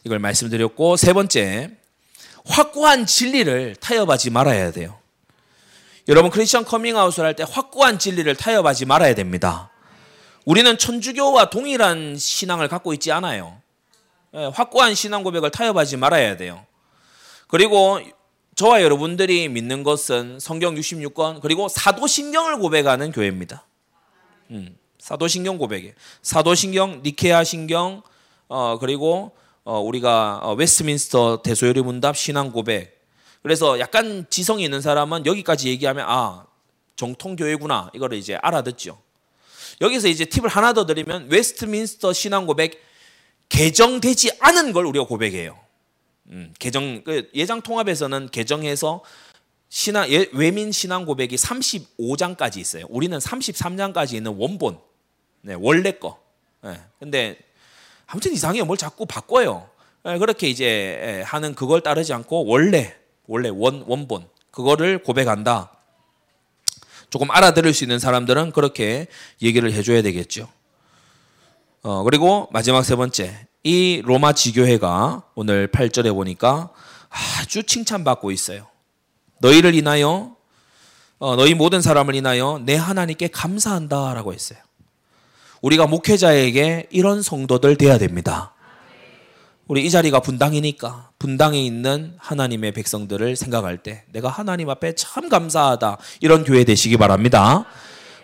이걸 0.05 0.19
말씀드렸고 0.19 0.97
세 0.97 1.12
번째 1.12 1.71
확고한 2.45 3.07
진리를 3.07 3.77
타협하지 3.77 4.31
말아야 4.31 4.71
돼요. 4.73 4.99
여러분 6.09 6.31
크리스천 6.31 6.64
커밍아웃을 6.64 7.25
할 7.25 7.35
때 7.35 7.45
확고한 7.49 7.99
진리를 7.99 8.35
타협하지 8.37 8.87
말아야 8.87 9.14
됩니다. 9.14 9.71
우리는 10.45 10.79
천주교와 10.79 11.51
동일한 11.51 12.17
신앙을 12.19 12.69
갖고 12.69 12.95
있지 12.95 13.12
않아요. 13.12 13.61
예, 14.35 14.45
확고한 14.55 14.95
신앙 14.95 15.23
고백을 15.23 15.51
타협하지 15.51 15.97
말아야 15.97 16.37
돼요. 16.37 16.64
그리고 17.49 18.01
저와 18.59 18.83
여러분들이 18.83 19.49
믿는 19.49 19.85
것은 19.85 20.40
성경 20.40 20.75
66권 20.75 21.40
그리고 21.40 21.68
사도신경을 21.68 22.59
고백하는 22.59 23.12
교회입니다. 23.12 23.64
음, 24.51 24.77
사도신경 24.99 25.59
고백에 25.59 25.94
사도신경, 26.23 27.03
니케아 27.05 27.44
신경, 27.44 28.03
어, 28.49 28.77
그리고 28.81 29.31
어, 29.62 29.79
우리가 29.79 30.40
어, 30.42 30.55
웨스트민스터 30.55 31.42
대소요리 31.42 31.83
문답 31.83 32.16
신앙 32.16 32.51
고백. 32.51 33.01
그래서 33.44 33.79
약간 33.79 34.27
지성이 34.29 34.64
있는 34.64 34.81
사람은 34.81 35.25
여기까지 35.25 35.68
얘기하면 35.68 36.05
아 36.09 36.44
정통 36.97 37.37
교회구나 37.37 37.92
이거를 37.94 38.18
이제 38.18 38.40
알아듣죠. 38.42 39.01
여기서 39.81 40.09
이제 40.09 40.25
팁을 40.25 40.49
하나 40.49 40.73
더 40.73 40.85
드리면 40.85 41.29
웨스트민스터 41.31 42.12
신앙 42.12 42.44
고백 42.44 42.83
개정되지 43.51 44.33
않은 44.40 44.73
걸 44.73 44.85
우리가 44.85 45.07
고백해요. 45.07 45.68
음, 46.31 46.53
개정 46.59 47.03
그 47.05 47.31
예장 47.35 47.62
통합에서는 47.62 48.29
개정해서 48.31 49.03
신앙 49.69 50.11
예, 50.11 50.29
외민 50.33 50.73
신앙 50.73 51.05
고백이 51.05 51.37
35장까지 51.37 52.59
있어요. 52.59 52.85
우리는 52.88 53.17
33장까지 53.19 54.14
있는 54.14 54.35
원본, 54.37 54.79
네, 55.43 55.55
원래 55.59 55.93
거. 55.93 56.21
네, 56.62 56.81
근데 56.99 57.38
아무튼 58.07 58.33
이상해요. 58.33 58.64
뭘 58.64 58.77
자꾸 58.77 59.07
바꿔요. 59.07 59.69
예, 60.07 60.19
그렇게 60.19 60.49
이제 60.49 60.64
예, 60.67 61.23
하는 61.23 61.55
그걸 61.55 61.81
따르지 61.81 62.12
않고 62.12 62.47
원래 62.47 62.97
원래 63.27 63.49
원 63.49 63.85
원본 63.87 64.29
그거를 64.51 65.03
고백한다. 65.03 65.73
조금 67.11 67.31
알아들을 67.31 67.73
수 67.73 67.85
있는 67.85 67.99
사람들은 67.99 68.53
그렇게 68.53 69.07
얘기를 69.41 69.73
해줘야 69.73 70.03
되겠죠. 70.03 70.49
어, 71.83 72.03
그리고 72.03 72.49
마지막 72.53 72.83
세 72.83 72.97
번째 72.97 73.48
이 73.64 74.03
로마 74.05 74.33
지교회가 74.33 75.25
오늘 75.35 75.68
8절에 75.68 76.14
보니까 76.14 76.71
아주 77.40 77.62
칭찬받고 77.62 78.31
있어요. 78.31 78.66
너희를 79.40 79.75
인하여 79.75 80.37
어, 81.18 81.35
너희 81.35 81.55
모든 81.55 81.83
사람을 81.83 82.14
인하여 82.14 82.61
내 82.64 82.77
하나님께 82.77 83.29
감사한다라고 83.29 84.33
했어요. 84.33 84.59
우리가 85.62 85.87
목회자에게 85.87 86.87
이런 86.90 87.23
성도들 87.23 87.77
돼야 87.77 87.99
됩니다. 87.99 88.55
우리 89.66 89.85
이 89.85 89.90
자리가 89.90 90.21
분당이니까 90.21 91.11
분당에 91.18 91.61
있는 91.61 92.14
하나님의 92.18 92.73
백성들을 92.73 93.37
생각할 93.37 93.79
때 93.79 94.05
내가 94.12 94.29
하나님 94.29 94.71
앞에 94.71 94.94
참 94.94 95.29
감사하다 95.29 95.99
이런 96.21 96.44
교회 96.44 96.64
되시기 96.64 96.97
바랍니다. 96.97 97.66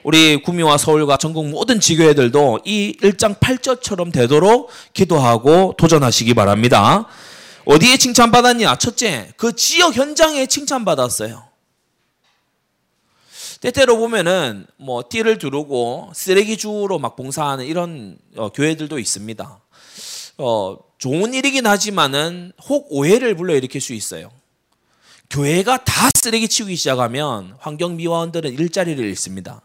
우리 0.04 0.42
구미와 0.42 0.76
서울과 0.76 1.16
전국 1.16 1.48
모든 1.48 1.80
지교회들도 1.80 2.60
이 2.66 2.94
1장 3.00 3.40
8절처럼 3.40 4.12
되도록 4.12 4.68
기도하고 4.92 5.74
도전하시기 5.78 6.34
바랍니다. 6.34 7.06
어디에 7.64 7.96
칭찬받았냐? 7.96 8.76
첫째, 8.76 9.32
그 9.38 9.56
지역 9.56 9.96
현장에 9.96 10.44
칭찬받았어요. 10.44 11.42
때때로 13.62 13.96
보면은 13.96 14.66
뭐 14.76 15.04
띠를 15.08 15.38
두르고 15.38 16.12
쓰레기 16.14 16.58
주우러 16.58 16.98
막 16.98 17.16
봉사하는 17.16 17.64
이런 17.64 18.18
어, 18.36 18.50
교회들도 18.50 18.98
있습니다. 18.98 19.60
어, 20.36 20.76
좋은 20.98 21.32
일이긴 21.32 21.66
하지만은 21.66 22.52
혹 22.68 22.88
오해를 22.90 23.34
불러일으킬 23.36 23.80
수 23.80 23.94
있어요. 23.94 24.30
교회가 25.30 25.82
다 25.84 26.10
쓰레기 26.14 26.46
치우기 26.46 26.76
시작하면 26.76 27.56
환경미화원들은 27.58 28.52
일자리를 28.52 29.02
잃습니다. 29.02 29.62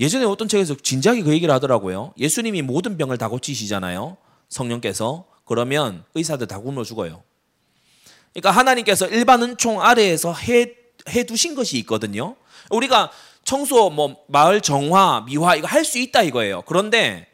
예전에 0.00 0.24
어떤 0.24 0.48
책에서 0.48 0.76
진작에 0.76 1.22
그 1.22 1.32
얘기를 1.32 1.52
하더라고요. 1.54 2.12
예수님이 2.18 2.62
모든 2.62 2.96
병을 2.96 3.18
다 3.18 3.28
고치시잖아요. 3.28 4.16
성령께서. 4.48 5.26
그러면 5.44 6.04
의사들 6.14 6.46
다 6.46 6.58
굶어 6.58 6.84
죽어요. 6.84 7.22
그러니까 8.32 8.50
하나님께서 8.50 9.08
일반 9.08 9.42
은총 9.42 9.82
아래에서 9.82 10.34
해 10.34 10.78
해 11.08 11.24
두신 11.24 11.54
것이 11.54 11.78
있거든요. 11.78 12.36
우리가 12.70 13.10
청소, 13.44 13.88
뭐 13.90 14.16
마을 14.28 14.60
정화, 14.60 15.24
미화 15.26 15.54
이거 15.54 15.66
할 15.66 15.84
수 15.84 15.98
있다 15.98 16.22
이거예요. 16.22 16.62
그런데 16.62 17.26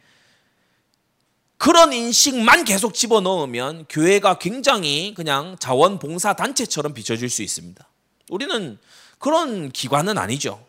그런 1.57 1.92
인식만 1.92 2.64
계속 2.64 2.94
집어넣으면 2.94 3.87
교회가 3.88 4.38
굉장히 4.38 5.14
그냥 5.14 5.57
자원봉사 5.59 6.35
단체처럼 6.35 6.94
비춰질 6.94 7.31
수 7.31 7.42
있습니다. 7.42 7.88
우리는 8.29 8.79
그런 9.18 9.70
기관은 9.70 10.18
아니죠. 10.18 10.64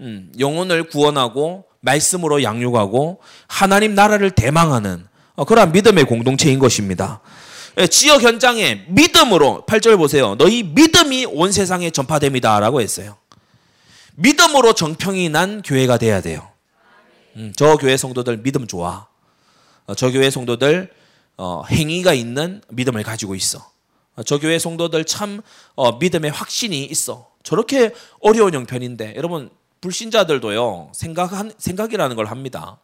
음, 0.00 0.32
영혼을 0.38 0.84
구원하고 0.84 1.64
말씀으로 1.80 2.42
양육하고 2.42 3.20
하나님 3.46 3.94
나라를 3.94 4.30
대망하는 4.30 5.06
어, 5.34 5.44
그러한 5.44 5.72
믿음의 5.72 6.04
공동체인 6.04 6.58
것입니다. 6.58 7.20
예, 7.78 7.86
지역 7.86 8.22
현장에 8.22 8.86
믿음으로 8.88 9.64
8절 9.66 9.96
보세요. 9.96 10.34
너희 10.36 10.64
믿음이 10.64 11.26
온 11.26 11.52
세상에 11.52 11.90
전파됩니다라고 11.90 12.80
했어요. 12.80 13.16
믿음으로 14.16 14.72
정평이 14.72 15.28
난 15.28 15.62
교회가 15.62 15.98
돼야 15.98 16.20
돼요. 16.20 16.48
음, 17.36 17.52
저 17.56 17.76
교회 17.76 17.96
성도들 17.96 18.42
믿음 18.42 18.66
좋아. 18.66 19.06
어, 19.86 19.94
저 19.94 20.10
교회 20.10 20.28
성도들 20.30 20.90
어, 21.36 21.62
행위가 21.70 22.14
있는 22.14 22.60
믿음을 22.68 23.04
가지고 23.04 23.36
있어. 23.36 23.70
어, 24.16 24.22
저 24.24 24.38
교회 24.38 24.58
성도들 24.58 25.04
참 25.04 25.40
어, 25.76 25.98
믿음의 25.98 26.32
확신이 26.32 26.84
있어. 26.84 27.30
저렇게 27.44 27.94
어려운 28.20 28.54
형편인데 28.54 29.14
여러분 29.16 29.50
불신자들도요 29.80 30.92
생각한 30.94 31.52
생각이라는 31.58 32.16
걸 32.16 32.26
합니다. 32.26 32.80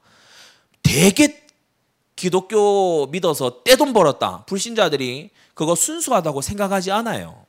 되게 0.83 1.45
기독교 2.17 3.07
믿어서 3.07 3.63
떼돈 3.65 3.93
벌었다. 3.93 4.45
불신자들이 4.47 5.31
그거 5.55 5.75
순수하다고 5.75 6.41
생각하지 6.41 6.93
않아요. 6.93 7.45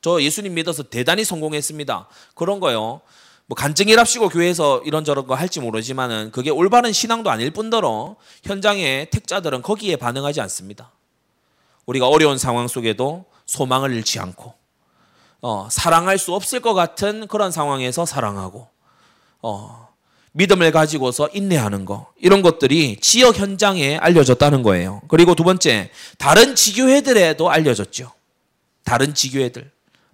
저 0.00 0.20
예수님 0.22 0.54
믿어서 0.54 0.82
대단히 0.82 1.24
성공했습니다. 1.24 2.08
그런 2.34 2.60
거요. 2.60 3.00
뭐 3.46 3.54
간증이랍시고 3.56 4.28
교회에서 4.28 4.82
이런저런 4.84 5.26
거 5.26 5.34
할지 5.34 5.60
모르지만은 5.60 6.30
그게 6.32 6.50
올바른 6.50 6.92
신앙도 6.92 7.30
아닐 7.30 7.50
뿐더러 7.50 8.16
현장의 8.44 9.10
택자들은 9.10 9.62
거기에 9.62 9.96
반응하지 9.96 10.40
않습니다. 10.42 10.92
우리가 11.86 12.08
어려운 12.08 12.36
상황 12.36 12.68
속에도 12.68 13.24
소망을 13.46 13.94
잃지 13.94 14.18
않고 14.18 14.57
어, 15.40 15.68
사랑할 15.70 16.18
수 16.18 16.34
없을 16.34 16.60
것 16.60 16.74
같은 16.74 17.26
그런 17.28 17.52
상황에서 17.52 18.04
사랑하고 18.04 18.68
어, 19.40 19.88
믿음을 20.32 20.70
가지고서 20.72 21.28
인내하는 21.32 21.84
거 21.84 22.12
이런 22.16 22.42
것들이 22.42 22.98
지역 23.00 23.38
현장에 23.38 23.96
알려졌다는 23.98 24.62
거예요. 24.62 25.02
그리고 25.08 25.34
두 25.34 25.44
번째 25.44 25.90
다른 26.18 26.54
지교회들에도 26.54 27.50
알려졌죠. 27.50 28.12
다른 28.84 29.14
지교회들 29.14 29.70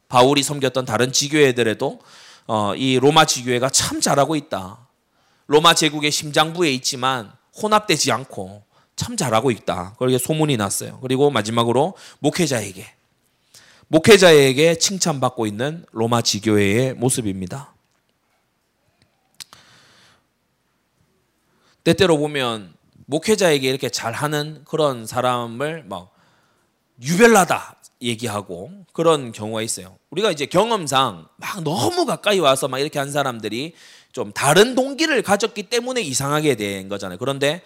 바울이 0.08 0.42
섬겼던 0.42 0.84
다른 0.84 1.12
지교회들에도 1.12 2.00
어, 2.46 2.74
이 2.74 2.98
로마 2.98 3.24
지교회가 3.24 3.70
참 3.70 4.00
잘하고 4.00 4.36
있다. 4.36 4.78
로마 5.46 5.74
제국의 5.74 6.10
심장부에 6.10 6.72
있지만 6.72 7.32
혼합되지 7.60 8.12
않고 8.12 8.62
참 8.96 9.16
잘하고 9.16 9.50
있다. 9.50 9.94
그렇게 9.98 10.18
소문이 10.18 10.56
났어요. 10.56 10.98
그리고 11.00 11.30
마지막으로 11.30 11.94
목회자에게 12.20 12.86
목회자에게 13.88 14.76
칭찬받고 14.78 15.46
있는 15.46 15.84
로마 15.92 16.22
지교회의 16.22 16.94
모습입니다. 16.94 17.74
때때로 21.84 22.16
보면 22.18 22.74
목회자에게 23.06 23.68
이렇게 23.68 23.90
잘하는 23.90 24.64
그런 24.64 25.06
사람을 25.06 25.84
막 25.84 26.14
유별나다 27.02 27.76
얘기하고 28.00 28.70
그런 28.92 29.32
경우가 29.32 29.62
있어요. 29.62 29.98
우리가 30.10 30.30
이제 30.30 30.46
경험상 30.46 31.28
막 31.36 31.62
너무 31.62 32.06
가까이 32.06 32.38
와서 32.38 32.68
막 32.68 32.78
이렇게 32.78 32.98
한 32.98 33.10
사람들이 33.10 33.74
좀 34.12 34.32
다른 34.32 34.74
동기를 34.74 35.22
가졌기 35.22 35.64
때문에 35.64 36.00
이상하게 36.00 36.54
된 36.54 36.88
거잖아요. 36.88 37.18
그런데 37.18 37.62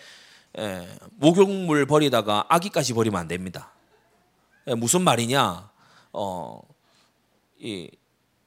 에, 0.58 0.88
목욕물 1.16 1.86
버리다가 1.86 2.46
아기까지 2.48 2.94
버리면 2.94 3.20
안 3.20 3.28
됩니다. 3.28 3.72
에, 4.66 4.74
무슨 4.74 5.02
말이냐? 5.02 5.67
어, 6.12 6.60
이 7.58 7.90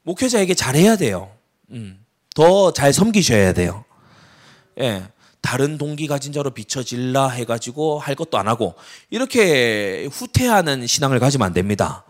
목회자에게 0.03 0.53
잘해야 0.55 0.95
돼요. 0.95 1.31
음, 1.71 2.03
더 2.35 2.71
잘 2.71 2.93
섬기셔야 2.93 3.53
돼요. 3.53 3.85
예. 4.79 5.03
다른 5.41 5.79
동기 5.79 6.05
가진 6.05 6.31
자로 6.31 6.51
비춰질라 6.51 7.29
해가지고 7.29 7.97
할 7.97 8.13
것도 8.13 8.37
안 8.37 8.47
하고 8.47 8.75
이렇게 9.09 10.07
후퇴하는 10.11 10.85
신앙을 10.85 11.19
가지면 11.19 11.47
안 11.47 11.53
됩니다. 11.53 12.03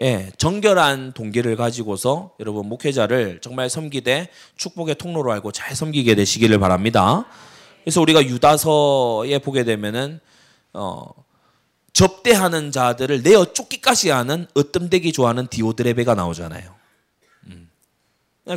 예, 0.00 0.32
정결한 0.38 1.12
동기를 1.12 1.56
가지고서 1.56 2.32
여러분 2.40 2.66
목회자를 2.66 3.40
정말 3.42 3.68
섬기되 3.68 4.28
축복의 4.56 4.94
통로로 4.96 5.30
알고 5.32 5.52
잘 5.52 5.76
섬기게 5.76 6.14
되시기를 6.14 6.58
바랍니다. 6.58 7.26
그래서 7.84 8.00
우리가 8.00 8.24
유다서에 8.24 9.38
보게 9.40 9.62
되면은 9.64 10.20
어, 10.72 11.06
접대하는 11.94 12.72
자들을 12.72 13.22
내어 13.22 13.46
쫓기까지 13.46 14.10
하는 14.10 14.46
으뜸되기 14.58 15.12
좋아하는 15.12 15.46
디오드레베가 15.46 16.14
나오잖아요. 16.14 16.74
음. 17.46 17.70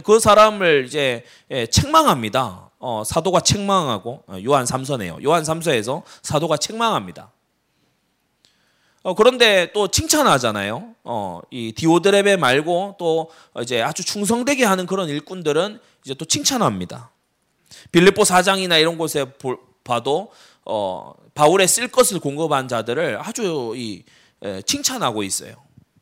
그 0.04 0.19
사람을 0.19 0.86
이제 0.88 1.23
예, 1.52 1.67
책망합니다. 1.67 2.71
어, 2.80 3.04
사도가 3.06 3.41
책망하고 3.41 4.23
어, 4.28 4.38
요한 4.43 4.65
3서네요. 4.65 5.23
요한 5.23 5.43
3서에서 5.43 6.02
사도가 6.23 6.58
책망합니다. 6.58 7.32
어, 9.04 9.13
그런데 9.13 9.71
또 9.71 9.88
칭찬하잖아요. 9.88 10.95
어, 11.04 11.39
이 11.52 11.73
디오드레베 11.73 12.38
말고 12.38 12.95
또 12.97 13.30
이제 13.62 13.84
아주 13.84 14.04
충성되게 14.04 14.65
하는 14.65 14.88
그런 14.88 15.10
일꾼들은 15.10 15.80
이제 16.04 16.15
또 16.15 16.26
칭찬합니다. 16.26 17.12
빌립보 17.91 18.23
사장이나 18.23 18.78
이런 18.78 18.97
곳에 18.97 19.26
보, 19.26 19.60
봐도 19.84 20.32
어, 20.69 21.13
바울의 21.34 21.67
쓸 21.67 21.88
것을 21.88 22.19
공급한 22.19 22.67
자들을 22.67 23.19
아주 23.21 23.73
이, 23.77 24.03
에, 24.43 24.62
칭찬하고 24.63 25.23
있어요. 25.23 25.53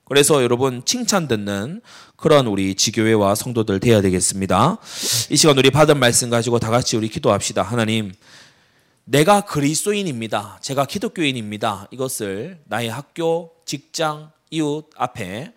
그래서 0.05 0.43
여러분 0.43 0.83
칭찬 0.85 1.27
듣는 1.27 1.81
그런 2.15 2.47
우리 2.47 2.75
지교회와 2.75 3.35
성도들 3.35 3.79
되어야 3.79 4.01
되겠습니다. 4.01 4.77
이 5.29 5.35
시간 5.35 5.57
우리 5.57 5.71
받은 5.71 5.99
말씀 5.99 6.29
가지고 6.29 6.59
다 6.59 6.69
같이 6.69 6.95
우리 6.95 7.09
기도합시다. 7.09 7.63
하나님, 7.63 8.13
내가 9.03 9.41
그리스도인입니다. 9.41 10.59
제가 10.61 10.85
기독교인입니다. 10.85 11.87
이것을 11.91 12.61
나의 12.65 12.89
학교, 12.89 13.51
직장, 13.65 14.31
이웃 14.51 14.89
앞에 14.95 15.53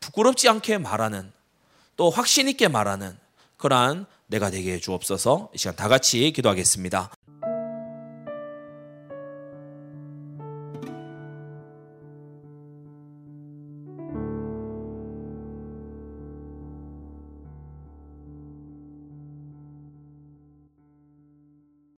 부끄럽지 0.00 0.48
않게 0.48 0.78
말하는 0.78 1.32
또 1.96 2.10
확신 2.10 2.48
있게 2.48 2.68
말하는 2.68 3.16
그러한 3.56 4.06
내가 4.26 4.50
되게 4.50 4.74
해 4.74 4.80
주옵소서. 4.80 5.50
이 5.54 5.58
시간 5.58 5.76
다 5.76 5.88
같이 5.88 6.30
기도하겠습니다. 6.32 7.10